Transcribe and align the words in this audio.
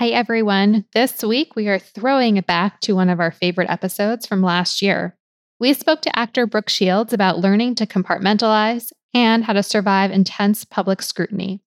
Hey 0.00 0.14
everyone. 0.14 0.86
This 0.94 1.22
week 1.22 1.54
we 1.54 1.68
are 1.68 1.78
throwing 1.78 2.38
it 2.38 2.46
back 2.46 2.80
to 2.80 2.94
one 2.94 3.10
of 3.10 3.20
our 3.20 3.30
favorite 3.30 3.68
episodes 3.68 4.26
from 4.26 4.40
last 4.40 4.80
year. 4.80 5.14
We 5.58 5.74
spoke 5.74 6.00
to 6.00 6.18
actor 6.18 6.46
Brooke 6.46 6.70
Shields 6.70 7.12
about 7.12 7.40
learning 7.40 7.74
to 7.74 7.86
compartmentalize 7.86 8.92
and 9.12 9.44
how 9.44 9.52
to 9.52 9.62
survive 9.62 10.10
intense 10.10 10.64
public 10.64 11.02
scrutiny. 11.02 11.60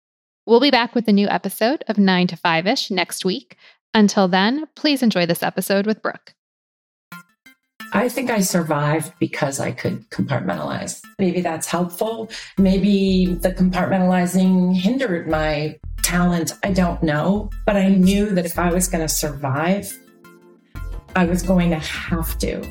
We'll 0.46 0.60
be 0.60 0.70
back 0.70 0.94
with 0.94 1.06
a 1.08 1.12
new 1.12 1.28
episode 1.28 1.84
of 1.88 1.98
9 1.98 2.26
to 2.28 2.36
5 2.36 2.66
ish 2.66 2.90
next 2.90 3.22
week. 3.26 3.58
Until 3.92 4.28
then, 4.28 4.64
please 4.76 5.02
enjoy 5.02 5.26
this 5.26 5.42
episode 5.42 5.86
with 5.86 6.00
Brooke. 6.00 6.32
I 7.94 8.08
think 8.08 8.30
I 8.30 8.40
survived 8.40 9.12
because 9.18 9.60
I 9.60 9.70
could 9.72 10.08
compartmentalize. 10.08 11.02
Maybe 11.18 11.42
that's 11.42 11.66
helpful. 11.66 12.30
Maybe 12.56 13.26
the 13.26 13.52
compartmentalizing 13.52 14.74
hindered 14.74 15.28
my 15.28 15.78
talent. 16.02 16.54
I 16.62 16.72
don't 16.72 17.02
know. 17.02 17.50
But 17.66 17.76
I 17.76 17.88
knew 17.88 18.30
that 18.30 18.46
if 18.46 18.58
I 18.58 18.72
was 18.72 18.88
going 18.88 19.06
to 19.06 19.14
survive, 19.14 19.94
I 21.14 21.26
was 21.26 21.42
going 21.42 21.68
to 21.68 21.76
have 21.76 22.38
to. 22.38 22.66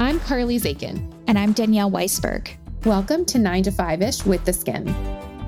I'm 0.00 0.18
Carly 0.18 0.58
Zakin. 0.58 1.14
And 1.28 1.38
I'm 1.38 1.52
Danielle 1.52 1.90
Weisberg. 1.90 2.48
Welcome 2.84 3.24
to 3.26 3.38
9 3.38 3.62
to 3.62 3.70
5 3.70 4.02
ish 4.02 4.26
with 4.26 4.44
theSkimm. 4.44 5.25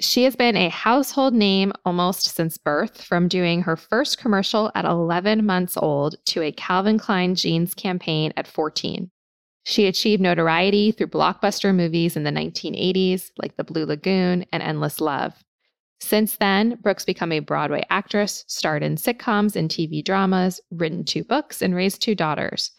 She 0.00 0.22
has 0.24 0.36
been 0.36 0.56
a 0.56 0.68
household 0.68 1.34
name 1.34 1.72
almost 1.84 2.34
since 2.36 2.56
birth, 2.56 3.02
from 3.02 3.26
doing 3.26 3.62
her 3.62 3.76
first 3.76 4.18
commercial 4.18 4.70
at 4.76 4.84
11 4.84 5.44
months 5.44 5.76
old 5.76 6.14
to 6.26 6.42
a 6.42 6.52
Calvin 6.52 6.98
Klein 7.00 7.34
jeans 7.34 7.74
campaign 7.74 8.32
at 8.36 8.46
14. 8.46 9.10
She 9.64 9.86
achieved 9.86 10.22
notoriety 10.22 10.92
through 10.92 11.08
blockbuster 11.08 11.74
movies 11.74 12.16
in 12.16 12.22
the 12.22 12.30
1980s, 12.30 13.32
like 13.38 13.56
The 13.56 13.64
Blue 13.64 13.86
Lagoon 13.86 14.46
and 14.52 14.62
Endless 14.62 15.00
Love. 15.00 15.34
Since 16.00 16.36
then, 16.36 16.78
Brooks 16.80 17.04
become 17.04 17.32
a 17.32 17.40
Broadway 17.40 17.84
actress, 17.90 18.44
starred 18.46 18.84
in 18.84 18.94
sitcoms 18.94 19.56
and 19.56 19.68
TV 19.68 20.04
dramas, 20.04 20.60
written 20.70 21.04
two 21.04 21.24
books, 21.24 21.60
and 21.60 21.74
raised 21.74 22.00
two 22.00 22.14
daughters. 22.14 22.70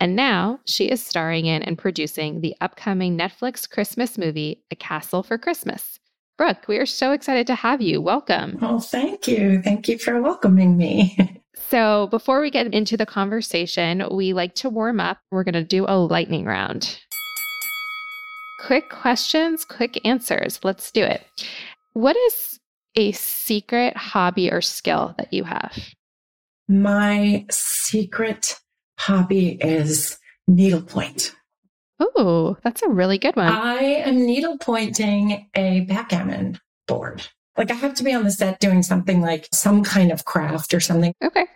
And 0.00 0.16
now 0.16 0.58
she 0.66 0.90
is 0.90 1.00
starring 1.00 1.46
in 1.46 1.62
and 1.62 1.78
producing 1.78 2.40
the 2.40 2.56
upcoming 2.60 3.16
Netflix 3.16 3.70
Christmas 3.70 4.18
movie, 4.18 4.64
A 4.72 4.76
Castle 4.76 5.22
for 5.22 5.38
Christmas. 5.38 6.00
Brooke, 6.36 6.66
we 6.66 6.78
are 6.78 6.86
so 6.86 7.12
excited 7.12 7.46
to 7.46 7.54
have 7.54 7.80
you. 7.80 8.00
Welcome. 8.00 8.58
Well, 8.60 8.80
thank 8.80 9.28
you. 9.28 9.62
Thank 9.62 9.88
you 9.88 9.98
for 9.98 10.20
welcoming 10.20 10.76
me. 10.76 11.16
so, 11.70 12.08
before 12.08 12.40
we 12.40 12.50
get 12.50 12.74
into 12.74 12.96
the 12.96 13.06
conversation, 13.06 14.04
we 14.10 14.32
like 14.32 14.56
to 14.56 14.68
warm 14.68 14.98
up. 14.98 15.18
We're 15.30 15.44
going 15.44 15.54
to 15.54 15.62
do 15.62 15.84
a 15.86 15.96
lightning 15.96 16.44
round. 16.44 16.98
Quick 18.60 18.90
questions, 18.90 19.64
quick 19.64 20.00
answers. 20.04 20.58
Let's 20.64 20.90
do 20.90 21.04
it. 21.04 21.22
What 21.92 22.16
is 22.16 22.58
a 22.96 23.12
secret 23.12 23.96
hobby 23.96 24.50
or 24.50 24.60
skill 24.60 25.14
that 25.18 25.32
you 25.32 25.44
have? 25.44 25.76
My 26.66 27.46
secret 27.50 28.58
hobby 28.98 29.58
is 29.60 30.18
needlepoint. 30.48 31.34
Oh, 32.00 32.56
that's 32.62 32.82
a 32.82 32.88
really 32.88 33.18
good 33.18 33.36
one. 33.36 33.48
I 33.48 33.76
am 33.76 34.24
needle 34.26 34.58
pointing 34.58 35.48
a 35.54 35.80
backgammon 35.80 36.58
board. 36.86 37.26
Like 37.56 37.70
I 37.70 37.74
have 37.74 37.94
to 37.94 38.04
be 38.04 38.12
on 38.12 38.24
the 38.24 38.32
set 38.32 38.60
doing 38.60 38.82
something 38.82 39.20
like 39.20 39.48
some 39.52 39.84
kind 39.84 40.10
of 40.10 40.24
craft 40.24 40.74
or 40.74 40.80
something. 40.80 41.14
Okay. 41.22 41.46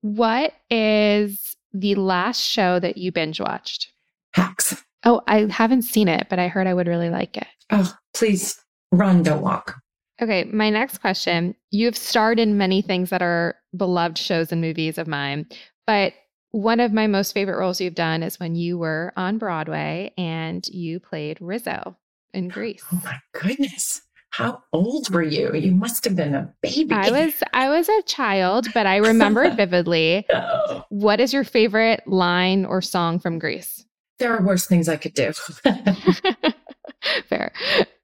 What 0.00 0.52
is 0.70 1.56
the 1.72 1.94
last 1.96 2.40
show 2.40 2.78
that 2.80 2.96
you 2.96 3.12
binge 3.12 3.40
watched? 3.40 3.92
Hacks. 4.32 4.82
Oh, 5.04 5.22
I 5.26 5.46
haven't 5.50 5.82
seen 5.82 6.08
it, 6.08 6.28
but 6.30 6.38
I 6.38 6.48
heard 6.48 6.66
I 6.66 6.74
would 6.74 6.88
really 6.88 7.10
like 7.10 7.36
it. 7.36 7.46
Oh, 7.70 7.94
please 8.14 8.58
run, 8.92 9.22
don't 9.22 9.42
walk. 9.42 9.76
Okay, 10.20 10.44
my 10.44 10.70
next 10.70 10.98
question. 10.98 11.54
You've 11.70 11.96
starred 11.96 12.38
in 12.38 12.56
many 12.56 12.80
things 12.80 13.10
that 13.10 13.20
are 13.20 13.56
beloved 13.76 14.16
shows 14.16 14.50
and 14.50 14.60
movies 14.60 14.96
of 14.96 15.06
mine, 15.06 15.46
but 15.86 16.14
one 16.56 16.80
of 16.80 16.90
my 16.90 17.06
most 17.06 17.32
favorite 17.32 17.58
roles 17.58 17.82
you've 17.82 17.94
done 17.94 18.22
is 18.22 18.40
when 18.40 18.54
you 18.54 18.78
were 18.78 19.12
on 19.14 19.36
Broadway 19.36 20.10
and 20.16 20.66
you 20.68 20.98
played 20.98 21.36
Rizzo 21.38 21.98
in 22.32 22.48
Grease. 22.48 22.82
Oh 22.90 23.00
my 23.04 23.18
goodness. 23.34 24.00
How 24.30 24.62
old 24.72 25.10
were 25.10 25.22
you? 25.22 25.52
You 25.54 25.72
must 25.72 26.04
have 26.04 26.16
been 26.16 26.34
a 26.34 26.50
baby. 26.62 26.94
I 26.94 27.10
was 27.10 27.34
I 27.52 27.68
was 27.68 27.90
a 27.90 28.02
child, 28.02 28.68
but 28.72 28.86
I 28.86 28.96
remember 28.96 29.44
it 29.44 29.54
vividly. 29.56 30.24
oh. 30.32 30.84
What 30.88 31.20
is 31.20 31.34
your 31.34 31.44
favorite 31.44 32.02
line 32.06 32.64
or 32.64 32.80
song 32.80 33.18
from 33.18 33.38
Grease? 33.38 33.84
There 34.18 34.34
are 34.34 34.42
worse 34.42 34.66
things 34.66 34.88
I 34.88 34.96
could 34.96 35.12
do. 35.12 35.32
Fair. 37.28 37.52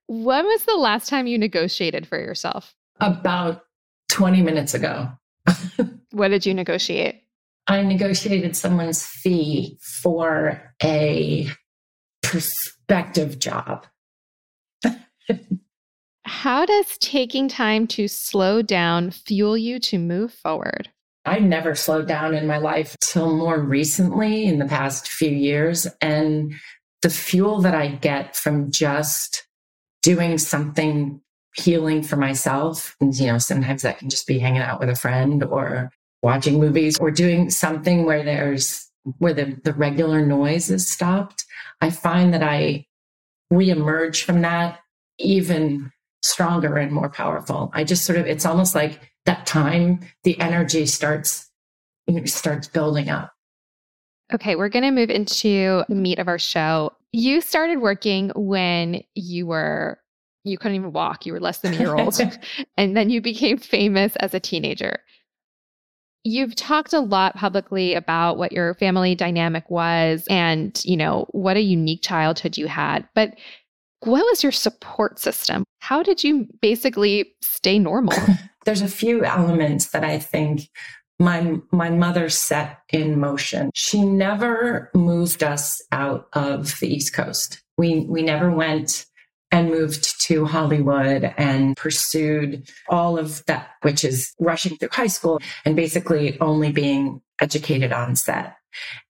When 0.08 0.44
was 0.44 0.64
the 0.64 0.76
last 0.76 1.08
time 1.08 1.26
you 1.26 1.38
negotiated 1.38 2.06
for 2.06 2.18
yourself? 2.18 2.74
About 3.00 3.62
20 4.10 4.42
minutes 4.42 4.74
ago. 4.74 5.08
what 6.10 6.28
did 6.28 6.44
you 6.44 6.52
negotiate? 6.52 7.22
I 7.66 7.82
negotiated 7.82 8.56
someone's 8.56 9.06
fee 9.06 9.78
for 9.80 10.74
a 10.82 11.48
prospective 12.22 13.38
job. 13.38 13.86
How 16.24 16.66
does 16.66 16.98
taking 16.98 17.48
time 17.48 17.86
to 17.88 18.08
slow 18.08 18.62
down 18.62 19.10
fuel 19.10 19.56
you 19.56 19.78
to 19.80 19.98
move 19.98 20.32
forward? 20.32 20.90
I 21.24 21.38
never 21.38 21.76
slowed 21.76 22.08
down 22.08 22.34
in 22.34 22.48
my 22.48 22.58
life 22.58 22.96
till 23.00 23.36
more 23.36 23.60
recently 23.60 24.44
in 24.44 24.58
the 24.58 24.66
past 24.66 25.08
few 25.08 25.30
years. 25.30 25.86
And 26.00 26.54
the 27.02 27.10
fuel 27.10 27.60
that 27.60 27.74
I 27.74 27.88
get 27.88 28.34
from 28.34 28.72
just 28.72 29.46
doing 30.02 30.36
something 30.38 31.20
healing 31.54 32.02
for 32.02 32.16
myself, 32.16 32.96
and, 33.00 33.14
you 33.14 33.26
know, 33.26 33.38
sometimes 33.38 33.82
that 33.82 33.98
can 33.98 34.10
just 34.10 34.26
be 34.26 34.38
hanging 34.38 34.62
out 34.62 34.80
with 34.80 34.88
a 34.88 34.96
friend 34.96 35.44
or 35.44 35.92
watching 36.22 36.60
movies 36.60 36.98
or 36.98 37.10
doing 37.10 37.50
something 37.50 38.04
where 38.04 38.22
there's 38.22 38.88
where 39.18 39.34
the, 39.34 39.60
the 39.64 39.72
regular 39.72 40.24
noise 40.24 40.70
is 40.70 40.86
stopped, 40.88 41.44
I 41.80 41.90
find 41.90 42.32
that 42.34 42.42
I 42.42 42.86
reemerge 43.52 44.22
from 44.22 44.42
that 44.42 44.78
even 45.18 45.90
stronger 46.22 46.76
and 46.76 46.92
more 46.92 47.10
powerful. 47.10 47.70
I 47.74 47.84
just 47.84 48.04
sort 48.04 48.18
of 48.18 48.26
it's 48.26 48.46
almost 48.46 48.74
like 48.74 49.00
that 49.26 49.46
time 49.46 50.00
the 50.24 50.38
energy 50.40 50.86
starts 50.86 51.48
starts 52.24 52.68
building 52.68 53.08
up. 53.10 53.32
Okay, 54.32 54.56
we're 54.56 54.68
going 54.68 54.84
to 54.84 54.90
move 54.90 55.10
into 55.10 55.84
the 55.88 55.94
meat 55.94 56.18
of 56.18 56.26
our 56.26 56.38
show. 56.38 56.92
You 57.12 57.40
started 57.40 57.80
working 57.80 58.32
when 58.34 59.02
you 59.14 59.46
were 59.46 59.98
you 60.44 60.58
couldn't 60.58 60.76
even 60.76 60.92
walk. 60.92 61.24
You 61.26 61.32
were 61.34 61.40
less 61.40 61.58
than 61.58 61.74
a 61.74 61.76
year 61.76 61.94
old. 61.94 62.20
and 62.76 62.96
then 62.96 63.10
you 63.10 63.20
became 63.20 63.58
famous 63.58 64.16
as 64.16 64.34
a 64.34 64.40
teenager. 64.40 64.98
You've 66.24 66.54
talked 66.54 66.92
a 66.92 67.00
lot 67.00 67.34
publicly 67.34 67.94
about 67.94 68.38
what 68.38 68.52
your 68.52 68.74
family 68.74 69.14
dynamic 69.14 69.68
was 69.70 70.24
and, 70.30 70.80
you 70.84 70.96
know, 70.96 71.26
what 71.30 71.56
a 71.56 71.62
unique 71.62 72.02
childhood 72.02 72.56
you 72.56 72.68
had. 72.68 73.08
But 73.14 73.36
what 74.00 74.24
was 74.24 74.42
your 74.42 74.52
support 74.52 75.18
system? 75.18 75.64
How 75.80 76.02
did 76.02 76.22
you 76.22 76.46
basically 76.60 77.34
stay 77.40 77.78
normal? 77.78 78.16
There's 78.64 78.82
a 78.82 78.88
few 78.88 79.24
elements 79.24 79.88
that 79.88 80.04
I 80.04 80.18
think 80.18 80.68
my 81.18 81.56
my 81.70 81.90
mother 81.90 82.28
set 82.28 82.78
in 82.90 83.18
motion. 83.18 83.70
She 83.74 84.04
never 84.04 84.90
moved 84.94 85.42
us 85.42 85.80
out 85.92 86.28
of 86.32 86.78
the 86.80 86.92
East 86.92 87.14
Coast. 87.14 87.62
We 87.78 88.00
we 88.08 88.22
never 88.22 88.50
went 88.50 89.06
and 89.52 89.70
moved 89.70 90.20
to 90.22 90.46
Hollywood 90.46 91.32
and 91.36 91.76
pursued 91.76 92.68
all 92.88 93.18
of 93.18 93.44
that, 93.46 93.68
which 93.82 94.02
is 94.02 94.32
rushing 94.40 94.76
through 94.78 94.88
high 94.90 95.06
school 95.06 95.38
and 95.64 95.76
basically 95.76 96.40
only 96.40 96.72
being 96.72 97.20
educated 97.38 97.92
on 97.92 98.16
set. 98.16 98.56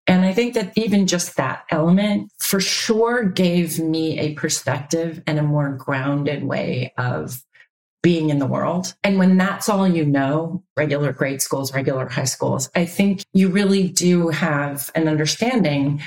And 0.09 0.25
I 0.25 0.33
think 0.33 0.55
that 0.55 0.73
even 0.77 1.07
just 1.07 1.37
that 1.37 1.65
element 1.71 2.33
for 2.41 2.59
sure 2.59 3.25
gave 3.25 3.79
me 3.79 4.19
a 4.19 4.35
perspective 4.35 5.23
and 5.27 5.39
a 5.39 5.45
more 5.45 5.71
grounded 5.71 6.43
way 6.43 6.93
of 6.99 7.41
being 8.03 8.31
in 8.31 8.41
the 8.41 8.47
world. 8.47 8.95
And 9.05 9.17
when 9.17 9.37
that's 9.37 9.69
all 9.69 9.87
you 9.87 10.05
know, 10.05 10.65
regular 10.77 11.13
grade 11.13 11.41
schools, 11.41 11.73
regular 11.73 12.09
high 12.09 12.25
schools, 12.25 12.69
I 12.75 12.85
think 12.85 13.25
you 13.33 13.49
really 13.49 13.89
do 13.89 14.29
have 14.31 14.91
an 14.97 15.07
understanding 15.07 16.03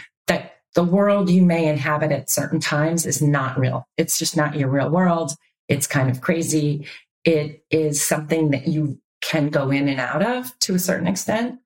the 0.76 0.84
world 0.84 1.30
you 1.30 1.42
may 1.42 1.68
inhabit 1.68 2.12
at 2.12 2.30
certain 2.30 2.60
times 2.60 3.06
is 3.06 3.22
not 3.22 3.58
real. 3.58 3.88
It's 3.98 4.20
just 4.20 4.38
not 4.38 4.56
your 4.56 4.70
real 4.70 4.90
world. 4.90 5.32
It's 5.68 5.88
kind 5.88 6.10
of 6.10 6.22
crazy. 6.22 6.86
It 7.24 7.64
is 7.72 8.06
something 8.06 8.52
that 8.52 8.68
you 8.68 9.00
can 9.22 9.50
go 9.50 9.72
in 9.72 9.88
and 9.88 10.00
out 10.00 10.22
of 10.22 10.58
to 10.60 10.76
a 10.76 10.80
certain 10.80 11.08
extent. 11.08 11.60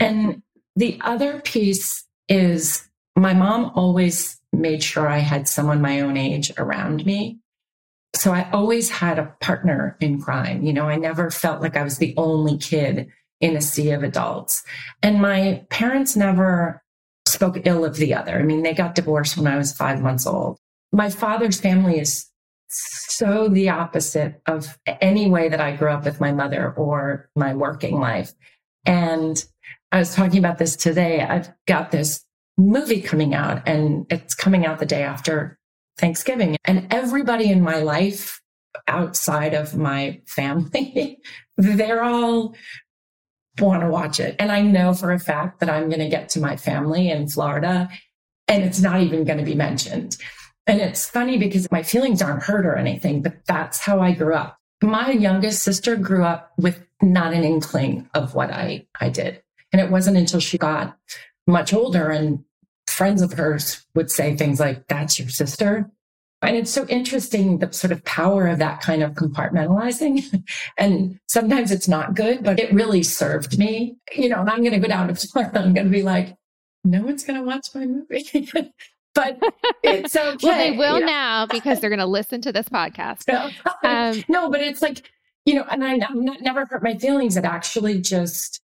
And 0.00 0.42
the 0.74 0.98
other 1.02 1.40
piece 1.40 2.04
is 2.28 2.88
my 3.16 3.34
mom 3.34 3.70
always 3.74 4.40
made 4.52 4.82
sure 4.82 5.08
I 5.08 5.18
had 5.18 5.46
someone 5.46 5.80
my 5.80 6.00
own 6.00 6.16
age 6.16 6.50
around 6.56 7.04
me. 7.04 7.38
So 8.16 8.32
I 8.32 8.50
always 8.50 8.88
had 8.88 9.18
a 9.18 9.34
partner 9.40 9.96
in 10.00 10.20
crime. 10.20 10.62
You 10.62 10.72
know, 10.72 10.88
I 10.88 10.96
never 10.96 11.30
felt 11.30 11.60
like 11.60 11.76
I 11.76 11.82
was 11.82 11.98
the 11.98 12.14
only 12.16 12.56
kid 12.56 13.08
in 13.40 13.56
a 13.56 13.60
sea 13.60 13.90
of 13.90 14.02
adults. 14.02 14.64
And 15.02 15.20
my 15.20 15.64
parents 15.68 16.16
never 16.16 16.82
spoke 17.28 17.66
ill 17.66 17.84
of 17.84 17.96
the 17.96 18.14
other. 18.14 18.38
I 18.38 18.42
mean, 18.42 18.62
they 18.62 18.74
got 18.74 18.94
divorced 18.94 19.36
when 19.36 19.46
I 19.46 19.56
was 19.56 19.72
five 19.72 20.00
months 20.00 20.26
old. 20.26 20.58
My 20.92 21.10
father's 21.10 21.60
family 21.60 21.98
is 22.00 22.26
so 22.68 23.48
the 23.48 23.70
opposite 23.70 24.40
of 24.46 24.78
any 25.00 25.30
way 25.30 25.48
that 25.48 25.60
I 25.60 25.76
grew 25.76 25.90
up 25.90 26.04
with 26.04 26.20
my 26.20 26.32
mother 26.32 26.72
or 26.72 27.30
my 27.34 27.54
working 27.54 27.98
life. 27.98 28.32
And 28.84 29.42
I 29.90 29.98
was 29.98 30.14
talking 30.14 30.38
about 30.38 30.58
this 30.58 30.76
today. 30.76 31.20
I've 31.20 31.50
got 31.66 31.90
this 31.90 32.24
movie 32.56 33.00
coming 33.00 33.34
out 33.34 33.66
and 33.66 34.06
it's 34.10 34.34
coming 34.34 34.66
out 34.66 34.78
the 34.78 34.86
day 34.86 35.02
after 35.02 35.58
Thanksgiving. 35.96 36.56
And 36.64 36.92
everybody 36.92 37.50
in 37.50 37.62
my 37.62 37.80
life 37.80 38.40
outside 38.86 39.54
of 39.54 39.76
my 39.76 40.20
family, 40.26 41.18
they're 41.56 42.02
all 42.02 42.54
want 43.60 43.82
to 43.82 43.88
watch 43.88 44.20
it. 44.20 44.36
And 44.38 44.50
I 44.50 44.62
know 44.62 44.94
for 44.94 45.12
a 45.12 45.18
fact 45.18 45.60
that 45.60 45.70
I'm 45.70 45.88
going 45.88 46.00
to 46.00 46.08
get 46.08 46.28
to 46.30 46.40
my 46.40 46.56
family 46.56 47.10
in 47.10 47.28
Florida 47.28 47.88
and 48.46 48.64
it's 48.64 48.80
not 48.80 49.00
even 49.00 49.24
going 49.24 49.38
to 49.38 49.44
be 49.44 49.54
mentioned. 49.54 50.16
And 50.66 50.80
it's 50.80 51.08
funny 51.08 51.38
because 51.38 51.70
my 51.70 51.82
feelings 51.82 52.20
aren't 52.22 52.42
hurt 52.42 52.66
or 52.66 52.76
anything, 52.76 53.22
but 53.22 53.44
that's 53.46 53.78
how 53.78 54.00
I 54.00 54.12
grew 54.12 54.34
up. 54.34 54.58
My 54.82 55.10
youngest 55.10 55.62
sister 55.62 55.96
grew 55.96 56.24
up 56.24 56.52
with 56.56 56.84
not 57.02 57.32
an 57.32 57.44
inkling 57.44 58.08
of 58.14 58.34
what 58.34 58.50
I, 58.50 58.86
I 59.00 59.08
did. 59.08 59.42
And 59.72 59.80
it 59.80 59.90
wasn't 59.90 60.16
until 60.16 60.40
she 60.40 60.58
got 60.58 60.96
much 61.46 61.72
older 61.72 62.10
and 62.10 62.44
friends 62.86 63.22
of 63.22 63.32
hers 63.32 63.84
would 63.94 64.10
say 64.10 64.36
things 64.36 64.60
like, 64.60 64.86
that's 64.88 65.18
your 65.18 65.28
sister. 65.28 65.90
And 66.40 66.56
it's 66.56 66.70
so 66.70 66.86
interesting 66.86 67.58
the 67.58 67.72
sort 67.72 67.92
of 67.92 68.04
power 68.04 68.46
of 68.46 68.60
that 68.60 68.80
kind 68.80 69.02
of 69.02 69.12
compartmentalizing. 69.12 70.44
and 70.78 71.18
sometimes 71.28 71.72
it's 71.72 71.88
not 71.88 72.14
good, 72.14 72.44
but 72.44 72.60
it 72.60 72.72
really 72.72 73.02
served 73.02 73.58
me. 73.58 73.96
You 74.16 74.28
know, 74.28 74.40
and 74.40 74.50
I'm 74.50 74.60
going 74.60 74.72
to 74.72 74.78
go 74.78 74.88
down 74.88 75.08
to 75.08 75.14
Florida. 75.28 75.60
I'm 75.60 75.74
going 75.74 75.86
to 75.86 75.92
be 75.92 76.02
like, 76.02 76.36
no 76.84 77.02
one's 77.02 77.24
going 77.24 77.40
to 77.40 77.44
watch 77.44 77.68
my 77.74 77.86
movie. 77.86 78.48
but 79.14 79.38
it's 79.82 80.14
okay. 80.14 80.36
well, 80.42 80.58
they 80.58 80.76
will 80.76 80.94
you 80.94 81.00
know? 81.00 81.06
now 81.06 81.46
because 81.46 81.80
they're 81.80 81.90
going 81.90 81.98
to 81.98 82.06
listen 82.06 82.40
to 82.42 82.52
this 82.52 82.68
podcast. 82.68 83.28
um, 83.82 84.22
no, 84.28 84.48
but 84.48 84.60
it's 84.60 84.80
like, 84.80 85.10
you 85.44 85.54
know, 85.54 85.64
and 85.70 85.82
I, 85.82 85.98
I'm 86.08 86.24
not, 86.24 86.40
never 86.40 86.66
hurt 86.66 86.84
my 86.84 86.96
feelings. 86.96 87.36
It 87.36 87.44
actually 87.44 88.00
just 88.00 88.60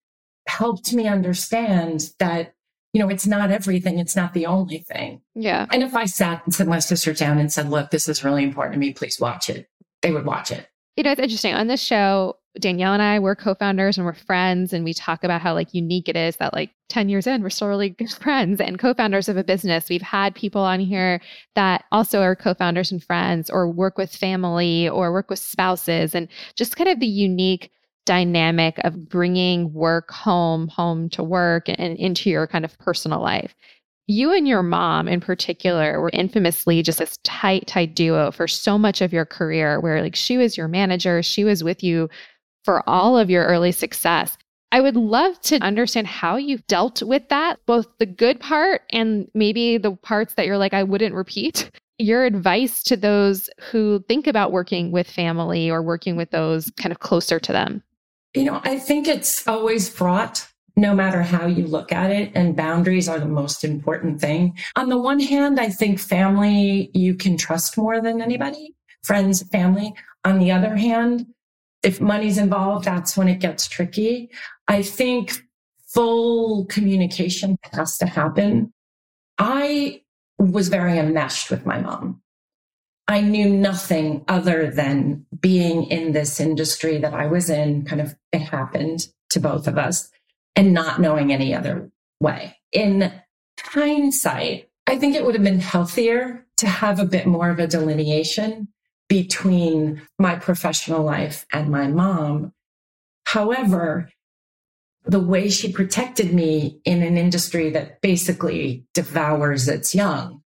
helped 0.47 0.91
me 0.93 1.07
understand 1.07 2.09
that 2.19 2.53
you 2.93 3.01
know, 3.01 3.09
it's 3.09 3.27
not 3.27 3.51
everything. 3.51 3.99
It's 3.99 4.15
not 4.15 4.33
the 4.33 4.45
only 4.45 4.79
thing. 4.79 5.21
Yeah. 5.33 5.65
And 5.71 5.81
if 5.83 5.95
I 5.95 6.05
sat 6.05 6.41
and 6.45 6.53
set 6.53 6.67
my 6.67 6.79
sister 6.79 7.13
down 7.13 7.37
and 7.37 7.51
said, 7.51 7.69
look, 7.69 7.89
this 7.91 8.09
is 8.09 8.23
really 8.23 8.43
important 8.43 8.73
to 8.73 8.79
me, 8.79 8.93
please 8.93 9.19
watch 9.19 9.49
it, 9.49 9.69
they 10.01 10.11
would 10.11 10.25
watch 10.25 10.51
it. 10.51 10.67
You 10.97 11.03
know, 11.03 11.11
it's 11.11 11.21
interesting. 11.21 11.53
On 11.53 11.67
this 11.67 11.81
show, 11.81 12.35
Danielle 12.59 12.93
and 12.93 13.01
I, 13.01 13.19
we're 13.19 13.35
co-founders 13.35 13.97
and 13.97 14.05
we're 14.05 14.13
friends. 14.13 14.73
And 14.73 14.83
we 14.83 14.93
talk 14.93 15.23
about 15.23 15.41
how 15.41 15.53
like 15.53 15.73
unique 15.73 16.09
it 16.09 16.17
is 16.17 16.35
that 16.37 16.53
like 16.53 16.71
10 16.89 17.07
years 17.07 17.27
in, 17.27 17.41
we're 17.41 17.49
still 17.49 17.69
really 17.69 17.89
good 17.89 18.11
friends 18.21 18.59
and 18.59 18.77
co-founders 18.77 19.29
of 19.29 19.37
a 19.37 19.43
business. 19.43 19.89
We've 19.89 20.01
had 20.01 20.35
people 20.35 20.61
on 20.61 20.81
here 20.81 21.21
that 21.55 21.85
also 21.93 22.21
are 22.21 22.35
co-founders 22.35 22.91
and 22.91 23.01
friends 23.01 23.49
or 23.49 23.69
work 23.69 23.97
with 23.97 24.13
family 24.13 24.89
or 24.89 25.13
work 25.13 25.29
with 25.29 25.39
spouses 25.39 26.13
and 26.13 26.27
just 26.55 26.75
kind 26.75 26.89
of 26.89 26.99
the 26.99 27.07
unique 27.07 27.71
dynamic 28.05 28.77
of 28.79 29.09
bringing 29.09 29.73
work 29.73 30.11
home, 30.11 30.67
home 30.67 31.09
to 31.09 31.23
work, 31.23 31.67
and 31.67 31.97
into 31.97 32.29
your 32.29 32.47
kind 32.47 32.65
of 32.65 32.77
personal 32.79 33.21
life. 33.21 33.55
You 34.07 34.33
and 34.33 34.47
your 34.47 34.63
mom, 34.63 35.07
in 35.07 35.21
particular, 35.21 36.01
were 36.01 36.09
infamously 36.11 36.81
just 36.83 36.99
this 36.99 37.17
tight, 37.23 37.67
tight 37.67 37.95
duo 37.95 38.31
for 38.31 38.47
so 38.47 38.77
much 38.77 39.01
of 39.01 39.13
your 39.13 39.25
career, 39.25 39.79
where 39.79 40.01
like 40.01 40.15
she 40.15 40.37
was 40.37 40.57
your 40.57 40.67
manager, 40.67 41.23
she 41.23 41.43
was 41.43 41.63
with 41.63 41.83
you 41.83 42.09
for 42.65 42.87
all 42.89 43.17
of 43.17 43.29
your 43.29 43.45
early 43.45 43.71
success. 43.71 44.37
I 44.73 44.81
would 44.81 44.95
love 44.95 45.39
to 45.41 45.57
understand 45.57 46.07
how 46.07 46.37
you've 46.37 46.65
dealt 46.67 47.03
with 47.03 47.27
that, 47.29 47.59
both 47.65 47.87
the 47.99 48.05
good 48.05 48.39
part 48.39 48.83
and 48.91 49.27
maybe 49.33 49.77
the 49.77 49.95
parts 49.97 50.33
that 50.35 50.45
you're 50.45 50.57
like, 50.57 50.73
I 50.73 50.83
wouldn't 50.83 51.15
repeat. 51.15 51.69
Your 51.99 52.25
advice 52.25 52.81
to 52.83 52.97
those 52.97 53.49
who 53.59 54.03
think 54.07 54.27
about 54.27 54.51
working 54.51 54.91
with 54.91 55.09
family 55.09 55.69
or 55.69 55.81
working 55.81 56.15
with 56.15 56.31
those 56.31 56.71
kind 56.77 56.91
of 56.91 56.99
closer 56.99 57.39
to 57.39 57.51
them. 57.51 57.83
You 58.33 58.45
know, 58.45 58.61
I 58.63 58.79
think 58.79 59.07
it's 59.07 59.47
always 59.47 59.89
fraught 59.89 60.47
no 60.77 60.95
matter 60.95 61.21
how 61.21 61.45
you 61.45 61.67
look 61.67 61.91
at 61.91 62.11
it. 62.11 62.31
And 62.33 62.55
boundaries 62.55 63.09
are 63.09 63.19
the 63.19 63.25
most 63.25 63.63
important 63.63 64.21
thing. 64.21 64.57
On 64.75 64.89
the 64.89 64.97
one 64.97 65.19
hand, 65.19 65.59
I 65.59 65.69
think 65.69 65.99
family 65.99 66.89
you 66.93 67.15
can 67.15 67.37
trust 67.37 67.77
more 67.77 68.01
than 68.01 68.21
anybody, 68.21 68.73
friends, 69.03 69.43
family. 69.49 69.93
On 70.23 70.39
the 70.39 70.51
other 70.51 70.75
hand, 70.75 71.25
if 71.83 71.99
money's 71.99 72.37
involved, 72.37 72.85
that's 72.85 73.17
when 73.17 73.27
it 73.27 73.39
gets 73.39 73.67
tricky. 73.67 74.29
I 74.67 74.81
think 74.81 75.41
full 75.87 76.65
communication 76.65 77.57
has 77.73 77.97
to 77.97 78.05
happen. 78.05 78.71
I 79.37 80.01
was 80.37 80.69
very 80.69 80.97
enmeshed 80.97 81.49
with 81.49 81.65
my 81.65 81.81
mom. 81.81 82.21
I 83.11 83.21
knew 83.21 83.49
nothing 83.49 84.23
other 84.27 84.69
than 84.69 85.25
being 85.39 85.85
in 85.85 86.11
this 86.11 86.39
industry 86.39 86.97
that 86.99 87.13
I 87.13 87.27
was 87.27 87.49
in. 87.49 87.85
Kind 87.85 88.01
of, 88.01 88.15
it 88.31 88.39
happened 88.39 89.07
to 89.31 89.39
both 89.39 89.67
of 89.67 89.77
us 89.77 90.09
and 90.55 90.73
not 90.73 90.99
knowing 91.01 91.31
any 91.31 91.53
other 91.53 91.91
way. 92.19 92.57
In 92.71 93.11
hindsight, 93.59 94.69
I 94.87 94.97
think 94.97 95.15
it 95.15 95.25
would 95.25 95.35
have 95.35 95.43
been 95.43 95.59
healthier 95.59 96.45
to 96.57 96.67
have 96.67 96.99
a 96.99 97.05
bit 97.05 97.25
more 97.25 97.49
of 97.49 97.59
a 97.59 97.67
delineation 97.67 98.67
between 99.07 100.01
my 100.19 100.35
professional 100.35 101.03
life 101.03 101.45
and 101.51 101.69
my 101.69 101.87
mom. 101.87 102.53
However, 103.25 104.09
the 105.03 105.19
way 105.19 105.49
she 105.49 105.71
protected 105.71 106.33
me 106.33 106.79
in 106.85 107.01
an 107.01 107.17
industry 107.17 107.71
that 107.71 108.01
basically 108.01 108.85
devours 108.93 109.67
its 109.67 109.95
young, 109.95 110.43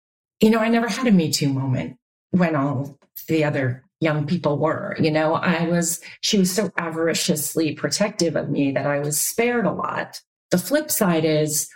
you 0.41 0.51
know, 0.51 0.59
I 0.59 0.69
never 0.69 0.89
had 0.89 1.07
a 1.07 1.13
Me 1.13 1.31
Too 1.31 1.53
moment 1.53 1.99
when 2.31 2.55
all 2.55 2.99
the 3.29 3.45
other 3.45 3.85
young 4.01 4.27
people 4.27 4.59
were. 4.59 4.97
You 5.01 5.11
know, 5.11 5.35
I 5.35 5.69
was, 5.69 6.01
she 6.21 6.39
was 6.39 6.55
so 6.55 6.71
avariciously 6.79 7.75
protective 7.75 8.37
of 8.37 8.49
me 8.49 8.73
that 8.73 8.87
I 8.87 9.01
was 9.01 9.21
spared 9.21 9.67
a 9.67 9.73
lot. 9.73 10.21
The 10.51 10.59
flip 10.59 10.91
side 10.91 11.25
is 11.25 11.69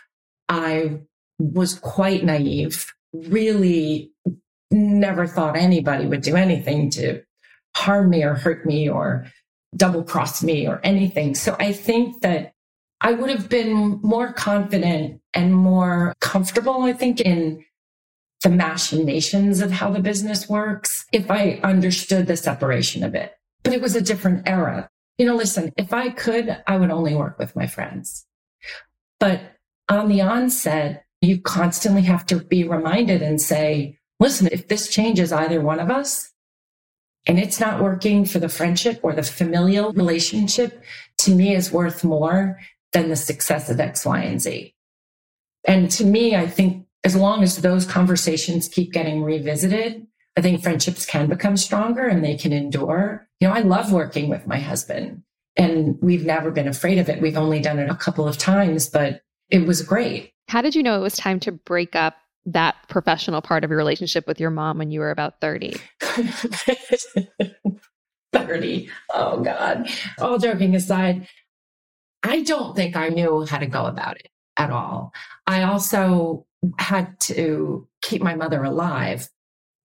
I 0.48 1.00
was 1.38 1.74
quite 1.74 2.24
naive, 2.24 2.92
really 3.12 4.12
never 4.70 5.26
thought 5.26 5.56
anybody 5.56 6.06
would 6.06 6.22
do 6.22 6.36
anything 6.36 6.90
to 6.90 7.22
harm 7.76 8.10
me 8.10 8.22
or 8.22 8.34
hurt 8.34 8.64
me 8.64 8.88
or 8.88 9.26
double 9.76 10.04
cross 10.04 10.42
me 10.42 10.66
or 10.66 10.80
anything. 10.84 11.34
So 11.34 11.56
I 11.58 11.72
think 11.72 12.22
that 12.22 12.52
I 13.00 13.12
would 13.12 13.30
have 13.30 13.48
been 13.48 14.00
more 14.02 14.32
confident 14.32 15.20
and 15.34 15.54
more 15.54 16.14
comfortable, 16.20 16.82
I 16.82 16.92
think, 16.92 17.20
in 17.20 17.64
the 18.42 18.50
machinations 18.50 19.60
of 19.60 19.70
how 19.70 19.90
the 19.90 20.00
business 20.00 20.48
works 20.48 21.06
if 21.12 21.30
I 21.30 21.60
understood 21.62 22.26
the 22.26 22.36
separation 22.36 23.04
of 23.04 23.14
it. 23.14 23.34
But 23.62 23.72
it 23.72 23.80
was 23.80 23.94
a 23.94 24.00
different 24.00 24.48
era. 24.48 24.90
You 25.18 25.26
know, 25.26 25.36
listen, 25.36 25.72
if 25.76 25.92
I 25.92 26.10
could, 26.10 26.62
I 26.66 26.76
would 26.76 26.90
only 26.90 27.14
work 27.14 27.38
with 27.38 27.54
my 27.54 27.66
friends. 27.66 28.26
But 29.20 29.40
on 29.88 30.08
the 30.08 30.22
onset, 30.22 31.04
you 31.20 31.40
constantly 31.40 32.02
have 32.02 32.26
to 32.26 32.36
be 32.40 32.64
reminded 32.64 33.22
and 33.22 33.40
say, 33.40 33.98
listen, 34.18 34.48
if 34.50 34.66
this 34.66 34.88
changes 34.88 35.32
either 35.32 35.60
one 35.60 35.78
of 35.78 35.90
us 35.90 36.32
and 37.26 37.38
it's 37.38 37.60
not 37.60 37.80
working 37.80 38.24
for 38.24 38.40
the 38.40 38.48
friendship 38.48 38.98
or 39.04 39.12
the 39.12 39.22
familial 39.22 39.92
relationship, 39.92 40.82
to 41.18 41.32
me 41.32 41.54
is 41.54 41.70
worth 41.70 42.02
more 42.02 42.58
than 42.92 43.08
the 43.08 43.16
success 43.16 43.70
of 43.70 43.78
X, 43.78 44.04
Y, 44.04 44.20
and 44.22 44.42
Z. 44.42 44.74
And 45.64 45.88
to 45.92 46.04
me, 46.04 46.34
I 46.34 46.48
think 46.48 46.86
as 47.04 47.16
long 47.16 47.42
as 47.42 47.56
those 47.56 47.84
conversations 47.84 48.68
keep 48.68 48.92
getting 48.92 49.22
revisited, 49.22 50.06
I 50.36 50.40
think 50.40 50.62
friendships 50.62 51.04
can 51.04 51.28
become 51.28 51.56
stronger 51.56 52.06
and 52.06 52.24
they 52.24 52.36
can 52.36 52.52
endure. 52.52 53.28
You 53.40 53.48
know, 53.48 53.54
I 53.54 53.60
love 53.60 53.92
working 53.92 54.28
with 54.28 54.46
my 54.46 54.58
husband 54.58 55.22
and 55.56 55.98
we've 56.00 56.24
never 56.24 56.50
been 56.50 56.68
afraid 56.68 56.98
of 56.98 57.08
it. 57.08 57.20
We've 57.20 57.36
only 57.36 57.60
done 57.60 57.78
it 57.78 57.90
a 57.90 57.96
couple 57.96 58.26
of 58.26 58.38
times, 58.38 58.88
but 58.88 59.22
it 59.50 59.66
was 59.66 59.82
great. 59.82 60.32
How 60.48 60.62
did 60.62 60.74
you 60.74 60.82
know 60.82 60.96
it 60.96 61.02
was 61.02 61.16
time 61.16 61.38
to 61.40 61.52
break 61.52 61.94
up 61.94 62.14
that 62.46 62.76
professional 62.88 63.42
part 63.42 63.62
of 63.64 63.70
your 63.70 63.76
relationship 63.76 64.26
with 64.26 64.40
your 64.40 64.50
mom 64.50 64.78
when 64.78 64.90
you 64.90 65.00
were 65.00 65.10
about 65.10 65.40
30? 65.40 65.76
30. 68.32 68.88
Oh, 69.12 69.40
God. 69.42 69.88
All 70.18 70.38
joking 70.38 70.74
aside, 70.74 71.28
I 72.22 72.42
don't 72.42 72.74
think 72.74 72.96
I 72.96 73.08
knew 73.08 73.44
how 73.44 73.58
to 73.58 73.66
go 73.66 73.84
about 73.84 74.16
it 74.16 74.31
at 74.56 74.70
all. 74.70 75.12
I 75.46 75.62
also 75.62 76.46
had 76.78 77.18
to 77.20 77.88
keep 78.02 78.22
my 78.22 78.34
mother 78.34 78.62
alive. 78.62 79.28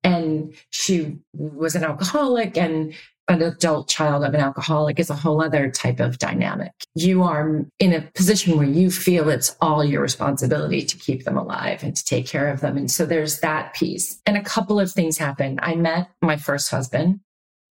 And 0.04 0.54
she 0.70 1.18
was 1.34 1.76
an 1.76 1.84
alcoholic 1.84 2.58
and 2.58 2.94
an 3.30 3.42
adult 3.42 3.90
child 3.90 4.24
of 4.24 4.34
an 4.34 4.40
alcoholic 4.40 5.00
is 5.00 5.10
a 5.10 5.16
whole 5.16 5.44
other 5.44 5.70
type 5.70 6.00
of 6.00 6.18
dynamic. 6.18 6.72
You 6.96 7.24
are 7.24 7.66
in 7.80 7.94
a 7.94 8.02
position 8.16 8.58
where 8.58 8.68
you 8.68 8.90
feel 8.90 9.30
it's 9.30 9.56
all 9.60 9.84
your 9.84 10.02
responsibility 10.02 10.84
to 10.86 10.98
keep 10.98 11.26
them 11.26 11.38
alive 11.38 11.84
and 11.84 11.96
to 11.96 12.06
take 12.06 12.26
care 12.26 12.48
of 12.48 12.62
them. 12.62 12.78
And 12.78 12.90
so 12.90 13.06
there's 13.06 13.42
that 13.42 13.74
piece. 13.74 14.22
And 14.26 14.38
a 14.38 14.44
couple 14.44 14.80
of 14.80 14.92
things 14.92 15.18
happened. 15.18 15.60
I 15.62 15.76
met 15.76 16.10
my 16.22 16.38
first 16.38 16.72
husband 16.72 17.20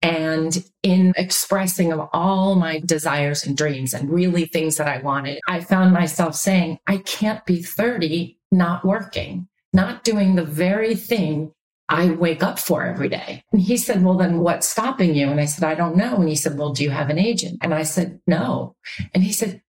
and 0.04 0.64
in 0.84 1.14
expressing 1.16 1.94
of 1.94 2.10
all 2.12 2.56
my 2.56 2.80
desires 2.80 3.46
and 3.46 3.56
dreams 3.56 3.94
and 3.94 4.12
really 4.12 4.46
things 4.46 4.76
that 4.76 4.88
I 4.88 5.00
wanted, 5.02 5.40
I 5.48 5.62
found 5.62 5.94
myself 5.94 6.36
saying, 6.36 6.78
I 6.88 6.98
can't 6.98 7.44
be 7.46 7.64
30 7.64 8.38
not 8.52 8.86
working, 8.86 9.48
not 9.72 10.04
doing 10.04 10.36
the 10.36 10.44
very 10.44 10.94
thing 10.94 11.54
I 11.88 12.12
wake 12.12 12.44
up 12.44 12.60
for 12.60 12.84
every 12.84 13.08
day. 13.08 13.44
And 13.52 13.62
he 13.62 13.78
said, 13.78 14.04
Well, 14.04 14.18
then 14.18 14.40
what's 14.40 14.68
stopping 14.68 15.16
you? 15.16 15.30
And 15.30 15.40
I 15.40 15.46
said, 15.46 15.64
I 15.64 15.76
don't 15.76 15.96
know. 15.96 16.16
And 16.16 16.30
he 16.30 16.36
said, 16.36 16.58
Well, 16.58 16.74
do 16.74 16.84
you 16.84 16.90
have 16.90 17.10
an 17.10 17.20
agent? 17.20 17.60
And 17.62 17.74
I 17.74 17.84
said, 17.84 18.20
No. 18.28 18.76
And 19.14 19.24
he 19.24 19.32
said, 19.32 19.62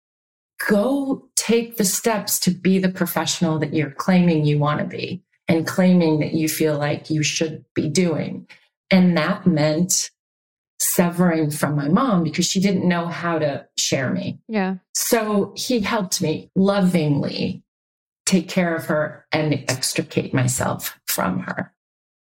Go 0.67 1.29
take 1.35 1.77
the 1.77 1.85
steps 1.85 2.39
to 2.41 2.51
be 2.51 2.79
the 2.79 2.89
professional 2.89 3.59
that 3.59 3.73
you're 3.73 3.91
claiming 3.91 4.45
you 4.45 4.59
want 4.59 4.79
to 4.79 4.85
be 4.85 5.23
and 5.47 5.67
claiming 5.67 6.19
that 6.19 6.33
you 6.33 6.49
feel 6.49 6.77
like 6.77 7.09
you 7.09 7.23
should 7.23 7.63
be 7.73 7.89
doing. 7.89 8.47
And 8.89 9.17
that 9.17 9.45
meant 9.45 10.09
severing 10.79 11.51
from 11.51 11.75
my 11.75 11.87
mom 11.87 12.23
because 12.23 12.45
she 12.45 12.59
didn't 12.59 12.87
know 12.87 13.07
how 13.07 13.39
to 13.39 13.65
share 13.77 14.11
me. 14.11 14.39
Yeah. 14.47 14.75
So 14.93 15.53
he 15.55 15.79
helped 15.79 16.21
me 16.21 16.51
lovingly 16.55 17.63
take 18.25 18.49
care 18.49 18.75
of 18.75 18.85
her 18.85 19.25
and 19.31 19.53
extricate 19.67 20.33
myself 20.33 20.97
from 21.05 21.39
her. 21.41 21.71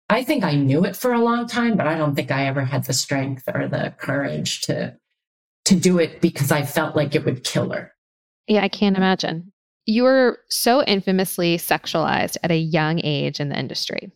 I 0.09 0.23
think 0.23 0.43
I 0.43 0.55
knew 0.55 0.85
it 0.85 0.95
for 0.95 1.13
a 1.13 1.21
long 1.21 1.47
time, 1.47 1.77
but 1.77 1.87
I 1.87 1.97
don't 1.97 2.15
think 2.15 2.29
I 2.31 2.45
ever 2.45 2.63
had 2.63 2.83
the 2.83 2.93
strength 2.93 3.43
or 3.53 3.67
the 3.67 3.93
courage 3.97 4.61
to 4.61 4.95
to 5.65 5.75
do 5.75 5.97
it 5.97 6.21
because 6.21 6.51
I 6.51 6.63
felt 6.63 6.95
like 6.95 7.15
it 7.15 7.25
would 7.25 7.43
kill 7.43 7.71
her. 7.71 7.91
Yeah, 8.47 8.61
I 8.61 8.69
can't 8.69 8.97
imagine. 8.97 9.51
You 9.87 10.03
were 10.03 10.39
so 10.47 10.83
infamously 10.83 11.57
sexualized 11.57 12.37
at 12.43 12.51
a 12.51 12.57
young 12.57 13.01
age 13.03 13.39
in 13.39 13.49
the 13.49 13.57
industry. 13.57 14.11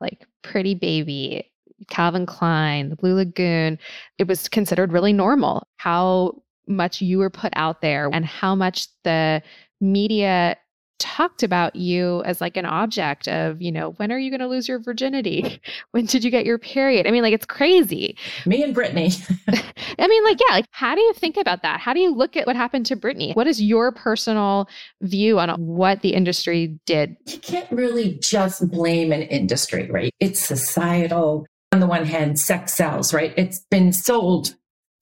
Like 0.00 0.26
pretty 0.42 0.74
baby, 0.74 1.50
Calvin 1.88 2.26
Klein, 2.26 2.90
the 2.90 2.96
Blue 2.96 3.14
Lagoon, 3.14 3.78
it 4.18 4.28
was 4.28 4.48
considered 4.48 4.92
really 4.92 5.12
normal 5.12 5.66
how 5.76 6.42
much 6.66 7.02
you 7.02 7.18
were 7.18 7.30
put 7.30 7.52
out 7.56 7.80
there 7.82 8.08
and 8.12 8.24
how 8.24 8.54
much 8.54 8.88
the 9.02 9.42
media 9.80 10.56
talked 10.98 11.42
about 11.42 11.76
you 11.76 12.22
as 12.24 12.40
like 12.40 12.56
an 12.56 12.64
object 12.64 13.28
of, 13.28 13.60
you 13.60 13.70
know, 13.70 13.90
when 13.92 14.10
are 14.12 14.18
you 14.18 14.30
going 14.30 14.40
to 14.40 14.46
lose 14.46 14.68
your 14.68 14.78
virginity? 14.78 15.60
when 15.90 16.06
did 16.06 16.24
you 16.24 16.30
get 16.30 16.46
your 16.46 16.58
period? 16.58 17.06
I 17.06 17.10
mean, 17.10 17.22
like 17.22 17.34
it's 17.34 17.46
crazy. 17.46 18.16
Me 18.46 18.62
and 18.62 18.74
Britney. 18.74 19.12
I 19.98 20.08
mean, 20.08 20.24
like, 20.24 20.38
yeah, 20.40 20.54
like 20.54 20.66
how 20.70 20.94
do 20.94 21.00
you 21.00 21.12
think 21.12 21.36
about 21.36 21.62
that? 21.62 21.80
How 21.80 21.92
do 21.92 22.00
you 22.00 22.14
look 22.14 22.36
at 22.36 22.46
what 22.46 22.56
happened 22.56 22.86
to 22.86 22.96
Britney? 22.96 23.34
What 23.36 23.46
is 23.46 23.60
your 23.60 23.92
personal 23.92 24.68
view 25.02 25.38
on 25.38 25.50
what 25.60 26.00
the 26.02 26.14
industry 26.14 26.78
did? 26.86 27.16
You 27.26 27.38
can't 27.38 27.70
really 27.70 28.18
just 28.20 28.68
blame 28.70 29.12
an 29.12 29.22
industry, 29.22 29.90
right? 29.90 30.12
It's 30.20 30.40
societal 30.40 31.46
on 31.74 31.80
the 31.80 31.86
one 31.88 32.04
hand, 32.04 32.38
sex 32.38 32.72
sells, 32.72 33.12
right? 33.12 33.34
It's 33.36 33.58
been 33.68 33.92
sold 33.92 34.54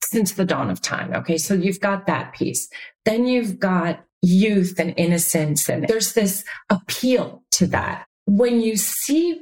since 0.03 0.31
the 0.31 0.43
dawn 0.43 0.71
of 0.71 0.81
time. 0.81 1.13
Okay. 1.13 1.37
So 1.37 1.53
you've 1.53 1.79
got 1.79 2.07
that 2.07 2.33
piece. 2.33 2.67
Then 3.05 3.27
you've 3.27 3.59
got 3.59 4.03
youth 4.23 4.79
and 4.79 4.95
innocence. 4.97 5.69
And 5.69 5.87
there's 5.87 6.13
this 6.13 6.43
appeal 6.71 7.43
to 7.51 7.67
that. 7.67 8.07
When 8.25 8.59
you 8.59 8.75
see 8.75 9.39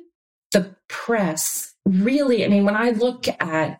the 0.52 0.76
press 0.90 1.74
really, 1.86 2.44
I 2.44 2.50
mean, 2.50 2.66
when 2.66 2.76
I 2.76 2.90
look 2.90 3.28
at 3.40 3.80